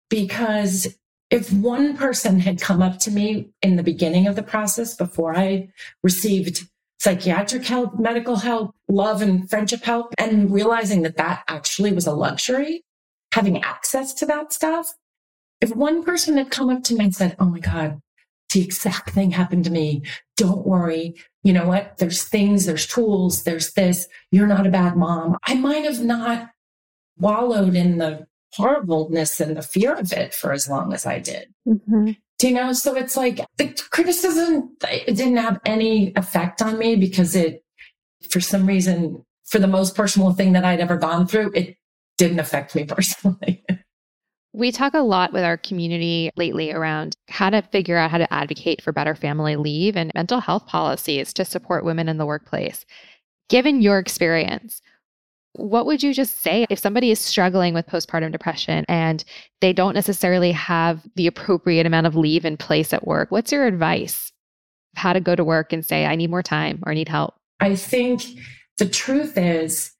Because 0.09 0.97
if 1.29 1.51
one 1.51 1.95
person 1.95 2.39
had 2.39 2.61
come 2.61 2.81
up 2.81 2.99
to 2.99 3.11
me 3.11 3.49
in 3.61 3.75
the 3.75 3.83
beginning 3.83 4.27
of 4.27 4.35
the 4.35 4.43
process 4.43 4.95
before 4.95 5.37
I 5.37 5.69
received 6.03 6.67
psychiatric 6.99 7.65
help, 7.65 7.99
medical 7.99 8.37
help, 8.37 8.73
love 8.87 9.21
and 9.21 9.47
friendship 9.49 9.83
help, 9.83 10.13
and 10.17 10.51
realizing 10.51 11.03
that 11.03 11.17
that 11.17 11.43
actually 11.47 11.91
was 11.91 12.07
a 12.07 12.13
luxury, 12.13 12.83
having 13.37 13.63
access 13.63 14.13
to 14.15 14.25
that 14.25 14.51
stuff. 14.51 14.93
If 15.61 15.75
one 15.75 16.03
person 16.03 16.37
had 16.37 16.51
come 16.51 16.69
up 16.69 16.83
to 16.83 16.95
me 16.95 17.05
and 17.05 17.15
said, 17.15 17.35
Oh 17.39 17.45
my 17.45 17.59
God, 17.59 18.01
the 18.53 18.63
exact 18.63 19.11
thing 19.11 19.31
happened 19.31 19.65
to 19.65 19.71
me. 19.71 20.03
Don't 20.37 20.65
worry. 20.65 21.15
You 21.43 21.53
know 21.53 21.67
what? 21.67 21.97
There's 21.97 22.23
things, 22.23 22.65
there's 22.65 22.87
tools, 22.87 23.43
there's 23.43 23.73
this. 23.73 24.07
You're 24.31 24.47
not 24.47 24.67
a 24.67 24.71
bad 24.71 24.95
mom. 24.95 25.37
I 25.45 25.53
might 25.55 25.83
have 25.83 26.01
not 26.03 26.49
wallowed 27.17 27.75
in 27.75 27.97
the 27.97 28.25
horribleness 28.53 29.39
and 29.39 29.55
the 29.55 29.61
fear 29.61 29.93
of 29.93 30.11
it 30.11 30.33
for 30.33 30.51
as 30.51 30.67
long 30.67 30.93
as 30.93 31.05
I 31.05 31.19
did. 31.19 31.53
Mm-hmm. 31.67 32.11
Do 32.39 32.47
you 32.47 32.53
know? 32.53 32.73
So 32.73 32.95
it's 32.95 33.17
like 33.17 33.41
the 33.57 33.69
criticism, 33.91 34.75
it 34.83 35.15
didn't 35.15 35.37
have 35.37 35.59
any 35.65 36.13
effect 36.15 36.61
on 36.61 36.77
me 36.77 36.95
because 36.95 37.35
it, 37.35 37.63
for 38.29 38.39
some 38.39 38.65
reason, 38.65 39.23
for 39.45 39.59
the 39.59 39.67
most 39.67 39.95
personal 39.95 40.33
thing 40.33 40.53
that 40.53 40.65
I'd 40.65 40.79
ever 40.79 40.97
gone 40.97 41.27
through, 41.27 41.51
it 41.53 41.77
didn't 42.17 42.39
affect 42.39 42.75
me 42.75 42.83
personally. 42.87 43.63
We 44.53 44.71
talk 44.71 44.93
a 44.95 44.99
lot 44.99 45.33
with 45.33 45.43
our 45.43 45.57
community 45.57 46.31
lately 46.35 46.71
around 46.71 47.15
how 47.29 47.51
to 47.51 47.61
figure 47.61 47.97
out 47.97 48.09
how 48.09 48.17
to 48.17 48.33
advocate 48.33 48.81
for 48.81 48.91
better 48.91 49.13
family 49.13 49.55
leave 49.55 49.95
and 49.95 50.11
mental 50.15 50.39
health 50.39 50.65
policies 50.65 51.31
to 51.33 51.45
support 51.45 51.85
women 51.85 52.09
in 52.09 52.17
the 52.17 52.25
workplace. 52.25 52.85
Given 53.49 53.81
your 53.81 53.99
experience, 53.99 54.81
what 55.53 55.85
would 55.85 56.01
you 56.01 56.13
just 56.13 56.41
say 56.41 56.65
if 56.69 56.79
somebody 56.79 57.11
is 57.11 57.19
struggling 57.19 57.73
with 57.73 57.87
postpartum 57.87 58.31
depression 58.31 58.85
and 58.87 59.23
they 59.61 59.73
don't 59.73 59.93
necessarily 59.93 60.51
have 60.51 61.05
the 61.15 61.27
appropriate 61.27 61.85
amount 61.85 62.07
of 62.07 62.15
leave 62.15 62.45
in 62.45 62.57
place 62.57 62.93
at 62.93 63.07
work? 63.07 63.31
What's 63.31 63.51
your 63.51 63.65
advice? 63.65 64.31
How 64.95 65.13
to 65.13 65.19
go 65.19 65.35
to 65.35 65.43
work 65.43 65.73
and 65.73 65.85
say, 65.85 66.05
I 66.05 66.15
need 66.15 66.29
more 66.29 66.43
time 66.43 66.81
or 66.85 66.93
need 66.93 67.09
help? 67.09 67.35
I 67.59 67.75
think 67.75 68.23
the 68.77 68.87
truth 68.87 69.37
is 69.37 69.91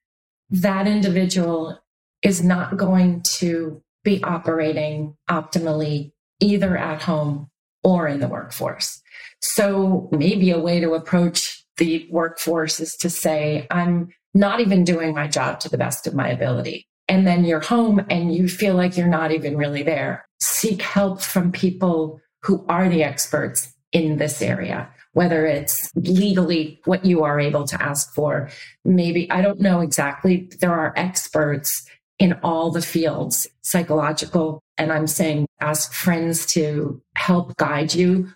that 0.50 0.88
individual 0.88 1.80
is 2.22 2.44
not 2.44 2.78
going 2.78 3.22
to 3.22 3.82
be 4.04 4.24
operating 4.24 5.16
optimally 5.30 6.12
either 6.40 6.78
at 6.78 7.02
home 7.02 7.50
or 7.84 8.08
in 8.08 8.20
the 8.20 8.28
workforce. 8.28 9.02
So 9.42 10.10
maybe 10.12 10.52
a 10.52 10.60
way 10.60 10.80
to 10.80 10.94
approach 10.94 11.66
the 11.78 12.08
workforce 12.12 12.80
is 12.80 12.96
to 12.98 13.10
say, 13.10 13.68
I'm 13.70 14.10
not 14.34 14.60
even 14.60 14.84
doing 14.84 15.14
my 15.14 15.28
job 15.28 15.60
to 15.62 15.70
the 15.70 15.78
best 15.78 16.08
of 16.08 16.14
my 16.14 16.30
ability. 16.30 16.88
And 17.08 17.26
then 17.26 17.46
you're 17.46 17.62
home 17.62 18.06
and 18.10 18.34
you 18.34 18.50
feel 18.50 18.76
like 18.76 18.98
you're 18.98 19.08
not 19.08 19.32
even 19.32 19.58
really 19.58 19.84
there. 19.84 20.26
Seek 20.40 20.82
help 20.82 21.22
from 21.22 21.52
people 21.52 22.20
who 22.44 22.66
are 22.68 22.90
the 22.90 23.04
experts 23.04 23.74
in 23.92 24.18
this 24.18 24.42
area, 24.42 24.90
whether 25.14 25.46
it's 25.46 25.92
legally 25.96 26.82
what 26.86 27.06
you 27.06 27.24
are 27.24 27.40
able 27.40 27.66
to 27.66 27.82
ask 27.82 28.14
for. 28.14 28.50
Maybe, 28.84 29.30
I 29.32 29.42
don't 29.42 29.62
know 29.62 29.80
exactly. 29.80 30.50
There 30.60 30.74
are 30.74 30.94
experts 30.98 31.86
in 32.20 32.34
all 32.44 32.72
the 32.72 32.82
fields, 32.82 33.48
psychological. 33.62 34.62
And 34.78 34.92
I'm 34.92 35.08
saying 35.08 35.48
ask 35.62 35.94
friends 35.94 36.46
to 36.48 37.02
help 37.16 37.56
guide 37.58 37.94
you. 37.94 38.32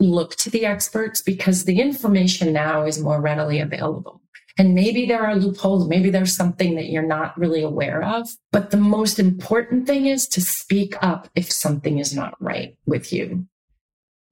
Look 0.00 0.36
to 0.36 0.50
the 0.50 0.64
experts 0.64 1.22
because 1.22 1.64
the 1.64 1.80
information 1.80 2.52
now 2.52 2.84
is 2.84 3.00
more 3.00 3.20
readily 3.20 3.58
available. 3.60 4.20
And 4.56 4.74
maybe 4.74 5.06
there 5.06 5.24
are 5.24 5.36
loopholes. 5.36 5.88
Maybe 5.88 6.10
there's 6.10 6.34
something 6.34 6.74
that 6.76 6.88
you're 6.88 7.02
not 7.02 7.36
really 7.38 7.62
aware 7.62 8.02
of. 8.02 8.28
But 8.52 8.70
the 8.70 8.76
most 8.76 9.18
important 9.18 9.86
thing 9.86 10.06
is 10.06 10.26
to 10.28 10.40
speak 10.40 10.94
up 11.02 11.28
if 11.34 11.50
something 11.50 11.98
is 11.98 12.14
not 12.14 12.40
right 12.40 12.76
with 12.86 13.12
you 13.12 13.46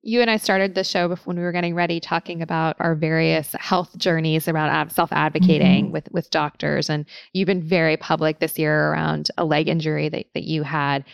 you 0.07 0.21
and 0.21 0.31
I 0.31 0.37
started 0.37 0.77
the 0.77 0.85
show 0.85 1.09
before 1.09 1.33
when 1.33 1.37
we 1.37 1.43
were 1.43 1.51
getting 1.51 1.75
ready 1.75 1.99
talking 1.99 2.41
about 2.41 2.77
our 2.79 2.95
various 2.95 3.53
health 3.59 3.99
journeys 3.99 4.47
around 4.47 4.91
self 4.91 5.13
advocating 5.13 5.87
mm-hmm. 5.87 5.93
with, 5.93 6.09
with 6.13 6.31
doctors. 6.31 6.89
And 6.89 7.05
you've 7.33 7.47
been 7.47 7.63
very 7.63 7.97
public 7.97 8.39
this 8.39 8.57
year 8.57 8.93
around 8.93 9.31
a 9.37 9.45
leg 9.45 9.69
injury 9.69 10.09
that, 10.09 10.27
that 10.35 10.45
you 10.45 10.63
had. 10.63 11.05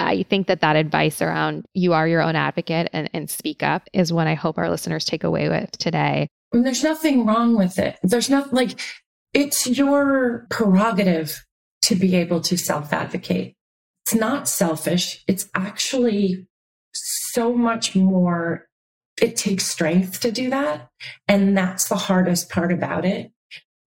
I 0.00 0.24
think 0.24 0.48
that 0.48 0.60
that 0.60 0.74
advice 0.74 1.22
around 1.22 1.64
you 1.72 1.92
are 1.92 2.08
your 2.08 2.20
own 2.20 2.34
advocate 2.34 2.90
and, 2.92 3.08
and 3.14 3.30
speak 3.30 3.62
up 3.62 3.88
is 3.92 4.12
what 4.12 4.26
I 4.26 4.34
hope 4.34 4.58
our 4.58 4.68
listeners 4.68 5.04
take 5.04 5.24
away 5.24 5.48
with 5.48 5.70
today. 5.78 6.28
And 6.52 6.66
there's 6.66 6.82
nothing 6.82 7.26
wrong 7.26 7.56
with 7.56 7.78
it. 7.78 7.96
There's 8.02 8.28
not 8.28 8.52
like 8.52 8.80
it's 9.34 9.68
your 9.68 10.46
prerogative 10.50 11.44
to 11.82 11.94
be 11.94 12.16
able 12.16 12.40
to 12.40 12.56
self 12.56 12.92
advocate. 12.92 13.54
It's 14.04 14.16
not 14.16 14.48
selfish. 14.48 15.22
It's 15.28 15.48
actually 15.54 16.46
so 17.36 17.52
much 17.52 17.94
more, 17.94 18.66
it 19.20 19.36
takes 19.36 19.66
strength 19.66 20.20
to 20.20 20.32
do 20.32 20.48
that. 20.48 20.88
And 21.28 21.56
that's 21.56 21.86
the 21.86 21.96
hardest 21.96 22.48
part 22.48 22.72
about 22.72 23.04
it 23.04 23.30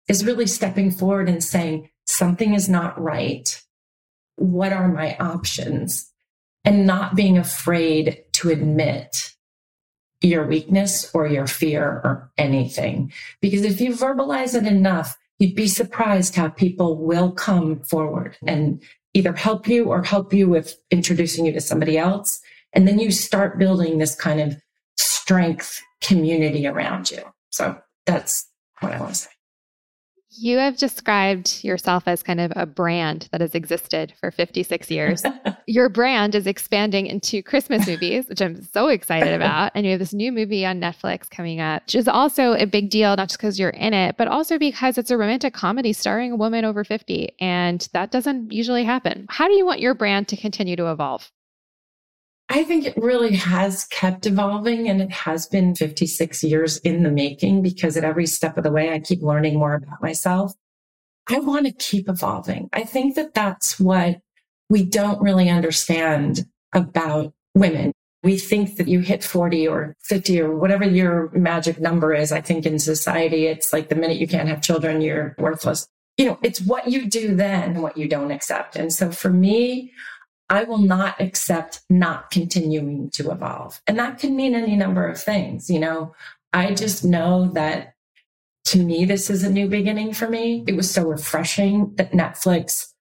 is 0.08 0.26
really 0.26 0.48
stepping 0.48 0.90
forward 0.90 1.30
and 1.30 1.44
saying, 1.44 1.92
something 2.08 2.56
is 2.56 2.68
not 2.68 3.00
right. 3.00 3.62
What 4.38 4.74
are 4.74 4.88
my 4.88 5.16
options? 5.18 6.12
And 6.64 6.88
not 6.88 7.16
being 7.16 7.38
afraid 7.38 8.24
to 8.34 8.50
admit 8.50 9.36
your 10.22 10.48
weakness 10.48 11.12
or 11.14 11.28
your 11.28 11.46
fear 11.46 11.84
or 11.84 12.32
anything. 12.40 13.14
Because 13.42 13.62
if 13.62 13.80
you 13.80 13.92
verbalize 13.92 14.56
it 14.56 14.66
enough, 14.66 15.16
you'd 15.38 15.54
be 15.54 15.68
surprised 15.68 16.36
how 16.36 16.48
people 16.48 16.98
will 16.98 17.32
come 17.32 17.84
forward 17.84 18.38
and 18.48 18.82
either 19.14 19.34
help 19.34 19.68
you 19.68 19.86
or 19.86 20.02
help 20.02 20.34
you 20.34 20.50
with 20.50 20.78
introducing 20.90 21.46
you 21.46 21.52
to 21.52 21.62
somebody 21.62 21.96
else. 21.96 22.42
And 22.76 22.88
then 22.88 23.00
you 23.00 23.12
start 23.12 23.58
building 23.58 23.98
this 23.98 24.16
kind 24.16 24.42
of 24.42 24.56
strength 24.98 25.82
community 26.02 26.68
around 26.68 27.10
you. 27.10 27.24
So 27.50 27.78
that's 28.06 28.48
what 28.82 28.94
I 28.94 29.00
want 29.00 29.14
to 29.14 29.20
say. 29.22 29.30
You 30.38 30.58
have 30.58 30.76
described 30.76 31.64
yourself 31.64 32.04
as 32.08 32.22
kind 32.22 32.42
of 32.42 32.52
a 32.58 32.66
brand 32.66 33.30
that 33.32 33.40
has 33.40 33.56
existed 33.56 34.14
for 34.20 34.32
56 34.32 34.92
years. 34.92 35.24
Your 35.68 35.88
brand 35.88 36.36
is 36.36 36.46
expanding 36.46 37.08
into 37.08 37.42
Christmas 37.42 37.88
movies, 37.88 38.28
which 38.28 38.42
I'm 38.42 38.62
so 38.62 38.90
excited 38.90 39.34
about. 39.34 39.72
And 39.74 39.86
you 39.86 39.92
have 39.92 40.00
this 40.00 40.14
new 40.14 40.34
movie 40.34 40.66
on 40.66 40.82
Netflix 40.82 41.30
coming 41.30 41.62
up, 41.62 41.84
which 41.84 41.96
is 41.96 42.10
also 42.10 42.54
a 42.54 42.66
big 42.66 42.90
deal, 42.90 43.16
not 43.16 43.30
just 43.30 43.40
because 43.40 43.58
you're 43.58 43.70
in 43.70 43.94
it, 43.94 44.18
but 44.18 44.28
also 44.28 44.60
because 44.60 44.98
it's 44.98 45.10
a 45.10 45.18
romantic 45.18 45.54
comedy 45.54 45.94
starring 45.94 46.34
a 46.34 46.36
woman 46.36 46.66
over 46.66 46.84
50. 46.84 47.30
And 47.40 47.88
that 47.94 48.12
doesn't 48.12 48.52
usually 48.52 48.84
happen. 48.84 49.28
How 49.30 49.48
do 49.48 49.54
you 49.54 49.66
want 49.66 49.80
your 49.80 49.94
brand 49.94 50.28
to 50.28 50.38
continue 50.38 50.76
to 50.76 50.92
evolve? 50.92 51.32
I 52.50 52.64
think 52.64 52.86
it 52.86 52.96
really 52.98 53.36
has 53.36 53.86
kept 53.86 54.28
evolving 54.28 54.88
and 54.88 55.02
it 55.02 55.12
has 55.12 55.48
been 55.48 55.74
56 55.74 56.44
years 56.44 56.78
in 56.78 57.04
the 57.04 57.12
making 57.12 57.64
because 57.64 57.98
at 57.98 58.04
every 58.04 58.28
step 58.28 58.58
of 58.58 58.64
the 58.64 58.72
way, 58.72 58.94
I 58.94 59.00
keep 59.00 59.22
learning 59.22 59.58
more 59.58 59.74
about 59.74 60.02
myself. 60.02 60.54
I 61.28 61.40
want 61.40 61.66
to 61.66 61.72
keep 61.72 62.08
evolving. 62.08 62.70
I 62.72 62.84
think 62.84 63.16
that 63.16 63.34
that's 63.34 63.80
what 63.80 64.20
we 64.70 64.84
don't 64.84 65.22
really 65.22 65.50
understand 65.50 66.46
about 66.74 67.34
women. 67.56 67.92
We 68.24 68.38
think 68.38 68.78
that 68.78 68.88
you 68.88 69.00
hit 69.00 69.24
40 69.24 69.68
or 69.68 69.96
50 70.04 70.42
or 70.42 70.56
whatever 70.56 70.86
your 70.86 71.32
magic 71.32 71.80
number 71.80 72.14
is. 72.14 72.32
I 72.32 72.42
think 72.42 72.66
in 72.66 72.78
society, 72.78 73.48
it's 73.48 73.74
like 73.74 73.90
the 73.90 73.96
minute 73.96 74.18
you 74.18 74.28
can't 74.28 74.50
have 74.50 74.62
children, 74.62 75.02
you're 75.02 75.36
worthless. 75.40 75.88
You 76.18 76.26
know, 76.28 76.40
it's 76.44 76.62
what 76.62 76.88
you 76.88 77.10
do 77.10 77.36
then, 77.36 77.82
what 77.82 77.98
you 77.98 78.08
don't 78.08 78.32
accept. 78.32 78.76
And 78.76 78.94
so 78.94 79.12
for 79.12 79.30
me, 79.30 79.92
I 80.50 80.64
will 80.64 80.78
not 80.78 81.20
accept 81.20 81.82
not 81.90 82.30
continuing 82.30 83.10
to 83.12 83.32
evolve. 83.32 83.82
And 83.88 83.98
that 83.98 84.20
can 84.20 84.36
mean 84.36 84.54
any 84.54 84.76
number 84.76 85.08
of 85.08 85.22
things. 85.22 85.70
You 85.70 85.80
know, 85.80 86.14
I 86.54 86.74
just 86.74 87.04
know 87.04 87.50
that 87.54 87.96
to 88.66 88.80
me, 88.80 89.06
this 89.06 89.30
is 89.30 89.44
a 89.44 89.52
new 89.52 89.68
beginning 89.68 90.14
for 90.14 90.30
me. 90.30 90.64
It 90.68 90.76
was 90.76 90.90
so 90.90 91.08
refreshing 91.08 91.94
that 91.96 92.12
Netflix 92.12 92.92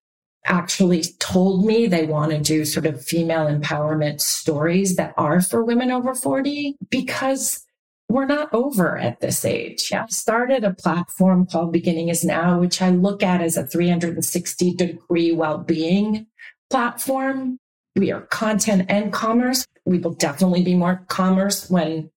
actually 0.46 1.04
told 1.20 1.64
me 1.64 1.86
they 1.86 2.04
want 2.04 2.30
to 2.30 2.38
do 2.38 2.64
sort 2.64 2.86
of 2.86 3.02
female 3.02 3.46
empowerment 3.46 4.20
stories 4.20 4.96
that 4.96 5.14
are 5.16 5.40
for 5.40 5.64
women 5.64 5.90
over 5.90 6.14
40 6.14 6.76
because 6.90 7.64
we're 8.10 8.26
not 8.26 8.52
over 8.52 8.98
at 8.98 9.20
this 9.20 9.44
age. 9.44 9.90
I 9.92 10.04
started 10.08 10.62
a 10.62 10.74
platform 10.74 11.46
called 11.46 11.72
Beginning 11.72 12.10
is 12.10 12.24
Now, 12.24 12.60
which 12.60 12.82
I 12.82 12.90
look 12.90 13.22
at 13.22 13.40
as 13.40 13.56
a 13.56 13.66
360 13.66 14.74
degree 14.74 15.32
well-being 15.32 16.26
platform. 16.70 17.58
We 17.96 18.10
are 18.10 18.22
content 18.22 18.86
and 18.88 19.12
commerce. 19.12 19.64
We 19.84 19.98
will 19.98 20.14
definitely 20.14 20.62
be 20.62 20.74
more 20.74 21.04
commerce 21.08 21.70
when 21.70 22.10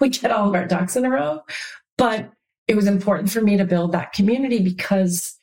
we 0.00 0.08
get 0.08 0.30
all 0.30 0.48
of 0.48 0.54
our 0.54 0.66
ducks 0.66 0.96
in 0.96 1.04
a 1.04 1.10
row. 1.10 1.40
But 1.96 2.30
it 2.66 2.76
was 2.76 2.86
important 2.86 3.30
for 3.30 3.40
me 3.40 3.56
to 3.56 3.64
build 3.64 3.92
that 3.92 4.12
community 4.12 4.60
because 4.60 5.38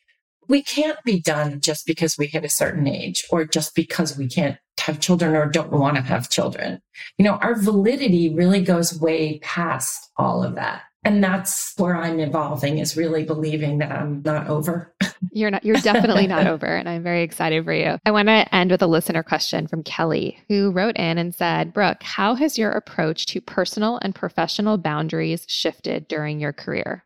we 0.48 0.62
can't 0.62 1.02
be 1.04 1.20
done 1.20 1.60
just 1.60 1.86
because 1.86 2.18
we 2.18 2.28
hit 2.28 2.46
a 2.46 2.50
certain 2.50 2.88
age 2.88 3.26
or 3.30 3.46
just 3.46 3.76
because 3.76 4.18
we 4.18 4.28
can't 4.28 4.58
have 4.80 5.00
children 5.00 5.36
or 5.36 5.48
don't 5.48 5.72
want 5.72 5.96
to 5.96 6.02
have 6.04 6.30
children. 6.30 6.82
You 7.18 7.26
know, 7.26 7.36
our 7.38 7.56
validity 7.56 8.34
really 8.34 8.62
goes 8.62 9.00
way 9.00 9.40
past 9.40 10.12
all 10.18 10.44
of 10.44 10.56
that. 10.56 10.84
And 11.04 11.24
that's 11.24 11.74
where 11.78 11.96
I'm 11.96 12.20
evolving 12.20 12.80
is 12.80 12.98
really 12.98 13.24
believing 13.24 13.80
that 13.80 13.92
I'm 13.92 14.22
not 14.24 14.48
over. 14.48 14.94
You're 15.32 15.52
not 15.52 15.64
you're 15.64 15.78
definitely 15.78 16.28
not 16.36 16.48
over 16.48 16.66
and 16.66 16.88
I'm 16.88 17.04
very 17.04 17.24
excited 17.24 17.64
for 17.66 17.74
you. 17.74 17.98
I 18.06 18.12
want 18.12 18.28
to 18.28 18.56
end 18.56 18.72
with 18.72 18.82
a 18.82 18.88
listener 18.88 19.24
question 19.24 19.68
from 19.68 19.84
Kelly 19.84 20.40
who 20.48 20.72
wrote 20.72 20.98
in 20.98 21.18
and 21.18 21.34
said, 21.34 21.74
"Brooke, 21.74 22.04
how 22.04 22.36
has 22.36 22.58
your 22.58 22.72
approach 22.72 23.26
to 23.28 23.42
personal 23.42 24.00
and 24.02 24.14
professional 24.14 24.78
boundaries 24.78 25.46
shifted 25.48 26.08
during 26.08 26.40
your 26.40 26.54
career?" 26.54 27.04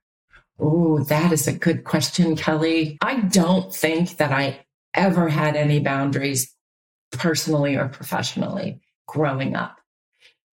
Oh, 0.60 1.04
that 1.06 1.32
is 1.32 1.48
a 1.48 1.54
good 1.54 1.86
question, 1.86 2.36
Kelly. 2.36 2.98
I 3.02 3.22
don't 3.22 3.74
think 3.74 4.17
that 4.17 4.32
I 4.32 4.65
ever 4.93 5.30
had 5.30 5.56
any 5.56 5.80
boundaries 5.80 6.54
personally 7.12 7.76
or 7.76 7.88
professionally 7.88 8.82
growing 9.08 9.56
up. 9.56 9.78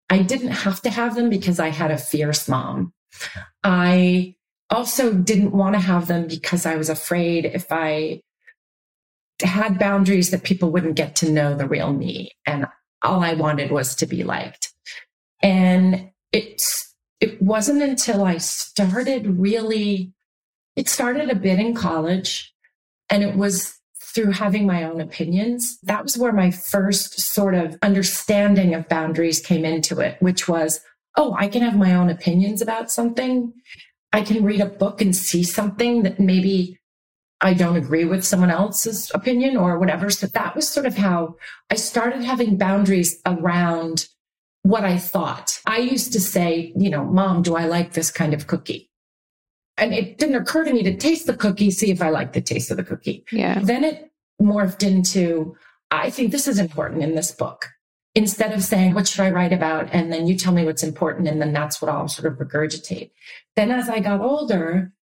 I 0.10 0.20
didn't 0.20 0.52
have 0.52 0.82
to 0.84 0.90
have 0.92 1.16
them 1.16 1.30
because 1.30 1.60
I 1.60 1.70
had 1.70 1.90
a 1.90 1.98
fierce 1.98 2.48
mom 2.48 2.94
I 3.64 4.36
also 4.70 5.14
didn't 5.14 5.52
want 5.52 5.76
to 5.76 5.82
have 5.82 6.08
them 6.08 6.28
because 6.28 6.66
I 6.66 6.76
was 6.76 6.90
afraid 6.90 7.46
if 7.46 7.72
I 7.72 8.22
had 9.42 9.80
boundaries 9.80 10.32
that 10.32 10.44
people 10.44 10.72
wouldn't 10.72 10.96
get 10.96 11.16
to 11.18 11.32
know 11.32 11.56
the 11.56 11.68
real 11.68 11.94
me. 11.94 12.32
And 12.46 12.68
all 13.02 13.24
I 13.24 13.34
wanted 13.34 13.72
was 13.72 13.96
to 13.96 14.06
be 14.06 14.24
liked. 14.24 14.74
And 15.42 16.10
it's, 16.32 16.94
it 17.20 17.42
wasn't 17.42 17.82
until 17.82 18.24
I 18.24 18.38
started 18.38 19.40
really, 19.40 20.14
it 20.76 20.90
started 20.90 21.30
a 21.30 21.36
bit 21.36 21.60
in 21.60 21.76
college 21.76 22.54
and 23.10 23.24
it 23.24 23.36
was 23.36 23.80
through 24.16 24.32
having 24.32 24.66
my 24.66 24.84
own 24.84 25.02
opinions. 25.02 25.78
That 25.84 26.04
was 26.04 26.18
where 26.18 26.32
my 26.32 26.50
first 26.50 27.20
sort 27.20 27.54
of 27.54 27.78
understanding 27.82 28.74
of 28.74 28.88
boundaries 28.88 29.42
came 29.42 29.66
into 29.66 30.00
it, 30.00 30.16
which 30.22 30.48
was, 30.48 30.80
oh, 31.18 31.36
I 31.38 31.50
can 31.50 31.62
have 31.62 31.78
my 31.78 31.94
own 31.94 32.10
opinions 32.10 32.62
about 32.62 32.90
something. 32.90 33.54
I 34.16 34.22
can 34.22 34.46
read 34.46 34.62
a 34.62 34.66
book 34.66 35.02
and 35.02 35.14
see 35.14 35.44
something 35.44 36.04
that 36.04 36.22
maybe 36.22 36.80
I 37.42 37.54
don't 37.54 37.76
agree 37.76 38.06
with 38.06 38.24
someone 38.24 38.50
else's 38.50 39.12
opinion 39.14 39.58
or 39.58 39.78
whatever. 39.78 40.10
So 40.10 40.28
that 40.28 40.56
was 40.56 40.70
sort 40.70 40.86
of 40.86 40.96
how 40.96 41.36
I 41.70 41.76
started 41.76 42.24
having 42.24 42.58
boundaries 42.58 43.20
around 43.26 44.08
what 44.64 44.86
I 44.86 44.98
thought. 44.98 45.60
I 45.66 45.80
used 45.80 46.14
to 46.14 46.22
say, 46.22 46.72
you 46.78 46.90
know, 46.90 47.04
mom, 47.04 47.42
do 47.42 47.58
I 47.58 47.66
like 47.66 47.92
this 47.92 48.10
kind 48.10 48.34
of 48.34 48.48
cookie? 48.48 48.90
And 49.76 49.94
it 49.94 50.18
didn't 50.18 50.36
occur 50.36 50.64
to 50.64 50.72
me 50.72 50.82
to 50.84 50.96
taste 50.96 51.28
the 51.28 51.36
cookie, 51.36 51.70
see 51.70 51.92
if 51.92 52.02
I 52.02 52.08
like 52.08 52.32
the 52.32 52.40
taste 52.40 52.72
of 52.72 52.78
the 52.78 52.86
cookie. 52.86 53.26
Yeah. 53.34 53.60
Then 53.60 53.84
it 53.84 54.14
morphed 54.42 54.82
into, 54.82 55.58
I 55.92 56.10
think 56.10 56.32
this 56.32 56.48
is 56.48 56.58
important 56.58 57.04
in 57.04 57.16
this 57.16 57.34
book 57.34 57.68
instead 58.16 58.54
of 58.54 58.64
saying, 58.64 58.94
what 58.94 59.08
should 59.08 59.20
I 59.20 59.30
write 59.30 59.54
about? 59.54 59.90
And 59.94 60.12
then 60.12 60.26
you 60.26 60.36
tell 60.38 60.54
me 60.54 60.64
what's 60.64 60.84
important. 60.84 61.28
And 61.28 61.42
then 61.42 61.52
that's 61.54 61.82
what 61.82 61.92
I'll 61.92 62.08
sort 62.08 62.32
of 62.32 62.40
regurgitate. 62.40 63.12
Then 63.56 63.72
as 63.72 63.90
I 63.90 64.00
got 64.00 64.22
older, 64.22 64.94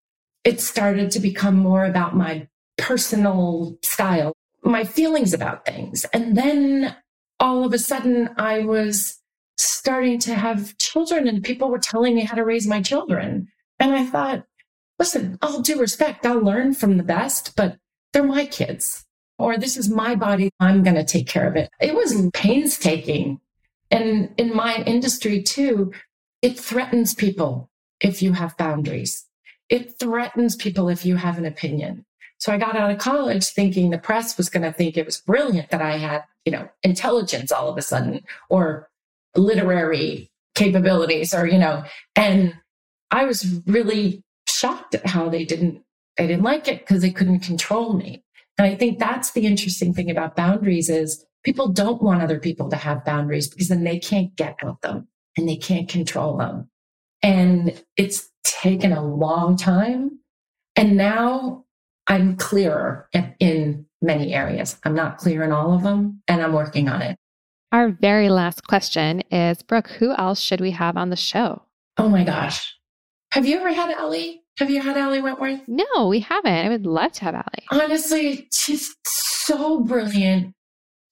it 0.45 0.61
started 0.61 1.11
to 1.13 1.21
become 1.21 1.55
more 1.55 1.85
about 1.85 2.17
my 2.17 2.49
personal 2.79 3.79
style, 3.83 4.33
my 4.65 4.85
feelings 4.85 5.35
about 5.35 5.67
things. 5.67 6.07
And 6.13 6.37
then 6.37 6.97
all 7.39 7.65
of 7.65 7.75
a 7.75 7.79
sudden 7.79 8.31
I 8.39 8.61
was 8.61 9.19
starting 9.59 10.19
to 10.21 10.35
have 10.35 10.77
children 10.79 11.29
and 11.29 11.45
people 11.45 11.69
were 11.69 11.79
telling 11.79 12.15
me 12.15 12.25
how 12.25 12.35
to 12.35 12.45
raise 12.45 12.67
my 12.67 12.81
children. 12.81 13.49
And 13.79 13.93
I 13.93 14.07
thought, 14.07 14.45
listen, 14.99 15.39
all 15.43 15.61
due 15.61 15.79
respect, 15.79 16.25
I'll 16.25 16.41
learn 16.41 16.73
from 16.73 16.97
the 16.97 17.03
best, 17.03 17.55
but 17.57 17.77
they're 18.13 18.23
my 18.23 18.47
kids 18.47 19.05
or 19.43 19.59
this 19.59 19.77
is 19.77 19.91
my 19.91 20.15
body, 20.15 20.51
I'm 20.61 20.85
going 20.85 20.95
to 20.95 21.05
take 21.05 21.27
care 21.27 21.49
of 21.49 21.57
it. 21.57 21.69
It 21.81 21.95
was 21.95 22.31
painstaking. 22.33 23.41
And 23.91 24.31
in 24.39 24.55
my 24.55 24.77
industry 24.87 25.43
too, 25.43 25.93
it 26.43 26.59
threatens 26.59 27.13
people 27.13 27.69
if 28.01 28.23
you 28.23 28.33
have 28.35 28.57
boundaries. 28.57 29.27
It 29.69 29.99
threatens 29.99 30.55
people 30.55 30.89
if 30.89 31.05
you 31.05 31.17
have 31.17 31.39
an 31.39 31.45
opinion. 31.45 32.05
So 32.39 32.53
I 32.53 32.59
got 32.59 32.77
out 32.77 32.91
of 32.93 32.99
college 32.99 33.47
thinking 33.47 33.91
the 33.91 33.99
press 33.99 34.37
was 34.37 34.49
going 34.49 34.63
to 34.63 34.73
think 34.73 34.97
it 34.97 35.07
was 35.07 35.21
brilliant 35.21 35.71
that 35.71 35.83
I 35.83 35.97
had, 35.97 36.23
you 36.45 36.53
know, 36.53 36.69
intelligence 36.85 37.51
all 37.51 37.69
of 37.69 37.77
a 37.77 37.83
sudden 37.83 38.23
or 38.49 38.89
literary 39.35 40.31
capabilities 40.55 41.35
or, 41.35 41.47
you 41.49 41.59
know, 41.59 41.85
and 42.15 42.55
I 43.11 43.25
was 43.25 43.61
really 43.67 44.23
shocked 44.47 44.95
at 44.95 45.07
how 45.07 45.29
they 45.29 45.45
didn't, 45.45 45.83
they 46.17 46.27
didn't 46.29 46.45
like 46.45 46.69
it 46.69 46.81
because 46.81 47.03
they 47.03 47.11
couldn't 47.11 47.41
control 47.41 47.95
me. 47.95 48.22
And 48.59 48.67
I 48.67 48.75
think 48.77 48.99
that's 48.99 49.33
the 49.33 49.47
interesting 49.47 49.95
thing 49.95 50.11
about 50.11 50.37
boundaries 50.37 50.89
is 50.89 51.25
people 51.43 51.69
don't 51.69 52.03
want 52.03 52.23
other 52.23 52.39
people 52.39 52.69
to 52.71 52.77
have 52.77 53.05
boundaries 53.05 53.49
because 53.49 53.69
then 53.69 53.85
they 53.85 53.99
can't 53.99 54.35
get 54.37 54.57
at 54.63 54.81
them 54.83 55.09
and 55.37 55.49
they 55.49 55.57
can't 55.57 55.89
control 55.89 56.37
them. 56.37 56.69
And 57.23 57.83
it's 57.97 58.29
taken 58.45 58.93
a 58.93 59.05
long 59.05 59.57
time. 59.57 60.19
And 60.77 60.97
now 60.97 61.65
I'm 62.07 62.37
clearer 62.37 63.09
in 63.41 63.87
many 64.01 64.35
areas. 64.35 64.77
I'm 64.85 64.95
not 64.95 65.19
clear 65.19 65.43
in 65.43 65.53
all 65.53 65.73
of 65.75 65.83
them 65.83 66.23
and 66.29 66.43
I'm 66.43 66.53
working 66.53 66.89
on 66.89 67.03
it. 67.03 67.17
Our 67.71 67.89
very 67.89 68.29
last 68.29 68.67
question 68.67 69.23
is 69.31 69.63
Brooke, 69.63 69.89
who 69.89 70.15
else 70.15 70.41
should 70.41 70.61
we 70.61 70.73
have 70.73 70.97
on 70.97 71.11
the 71.11 71.17
show? 71.17 71.63
Oh 71.97 72.09
my 72.09 72.25
gosh. 72.25 72.77
Have 73.33 73.47
you 73.47 73.59
ever 73.59 73.73
had 73.73 73.91
Ellie? 73.91 74.42
Have 74.63 74.71
you 74.71 74.81
had 74.81 74.97
Ali 74.97 75.21
Wentworth? 75.21 75.63
No, 75.67 76.07
we 76.07 76.21
haven't. 76.21 76.53
I 76.53 76.69
would 76.69 76.87
love 76.87 77.11
to 77.15 77.23
have 77.23 77.35
Allie. 77.35 77.67
Honestly, 77.73 78.47
she's 78.55 78.95
so 79.05 79.81
brilliant, 79.81 80.55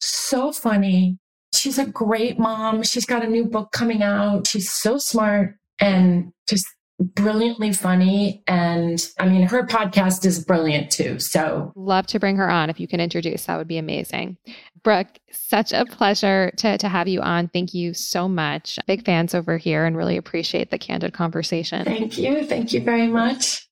so 0.01 0.53
funny. 0.53 1.19
She's 1.53 1.77
a 1.77 1.87
great 1.87 2.39
mom. 2.39 2.85
She's 2.85 3.05
got 3.05 3.25
a 3.25 3.27
new 3.27 3.45
book 3.45 3.73
coming 3.73 4.05
out. 4.05 4.47
She's 4.47 4.71
so 4.71 4.99
smart 4.99 5.57
and 5.81 6.31
just 6.49 6.65
brilliantly 7.01 7.73
funny. 7.73 8.43
And 8.47 9.05
I 9.19 9.29
mean, 9.29 9.43
her 9.43 9.67
podcast 9.67 10.25
is 10.25 10.45
brilliant 10.45 10.91
too. 10.91 11.19
So, 11.19 11.73
love 11.75 12.07
to 12.09 12.21
bring 12.21 12.37
her 12.37 12.51
on. 12.51 12.71
If 12.71 12.79
you 12.79 12.87
can 12.87 13.01
introduce, 13.01 13.47
that 13.47 13.57
would 13.57 13.69
be 13.69 13.79
amazing. 13.79 14.37
Brooke, 14.83 15.19
such 15.31 15.73
a 15.73 15.85
pleasure 15.85 16.53
to, 16.59 16.79
to 16.79 16.89
have 16.89 17.09
you 17.09 17.21
on. 17.21 17.49
Thank 17.49 17.75
you 17.75 17.93
so 17.95 18.29
much. 18.29 18.79
Big 18.87 19.05
fans 19.05 19.35
over 19.35 19.59
here 19.59 19.85
and 19.85 19.97
really 19.97 20.17
appreciate 20.17 20.71
the 20.71 20.79
candid 20.79 21.13
conversation. 21.13 21.85
Thank 21.85 22.17
you. 22.17 22.47
Thank 22.47 22.73
you 22.73 22.81
very 22.81 23.07
much. 23.07 23.67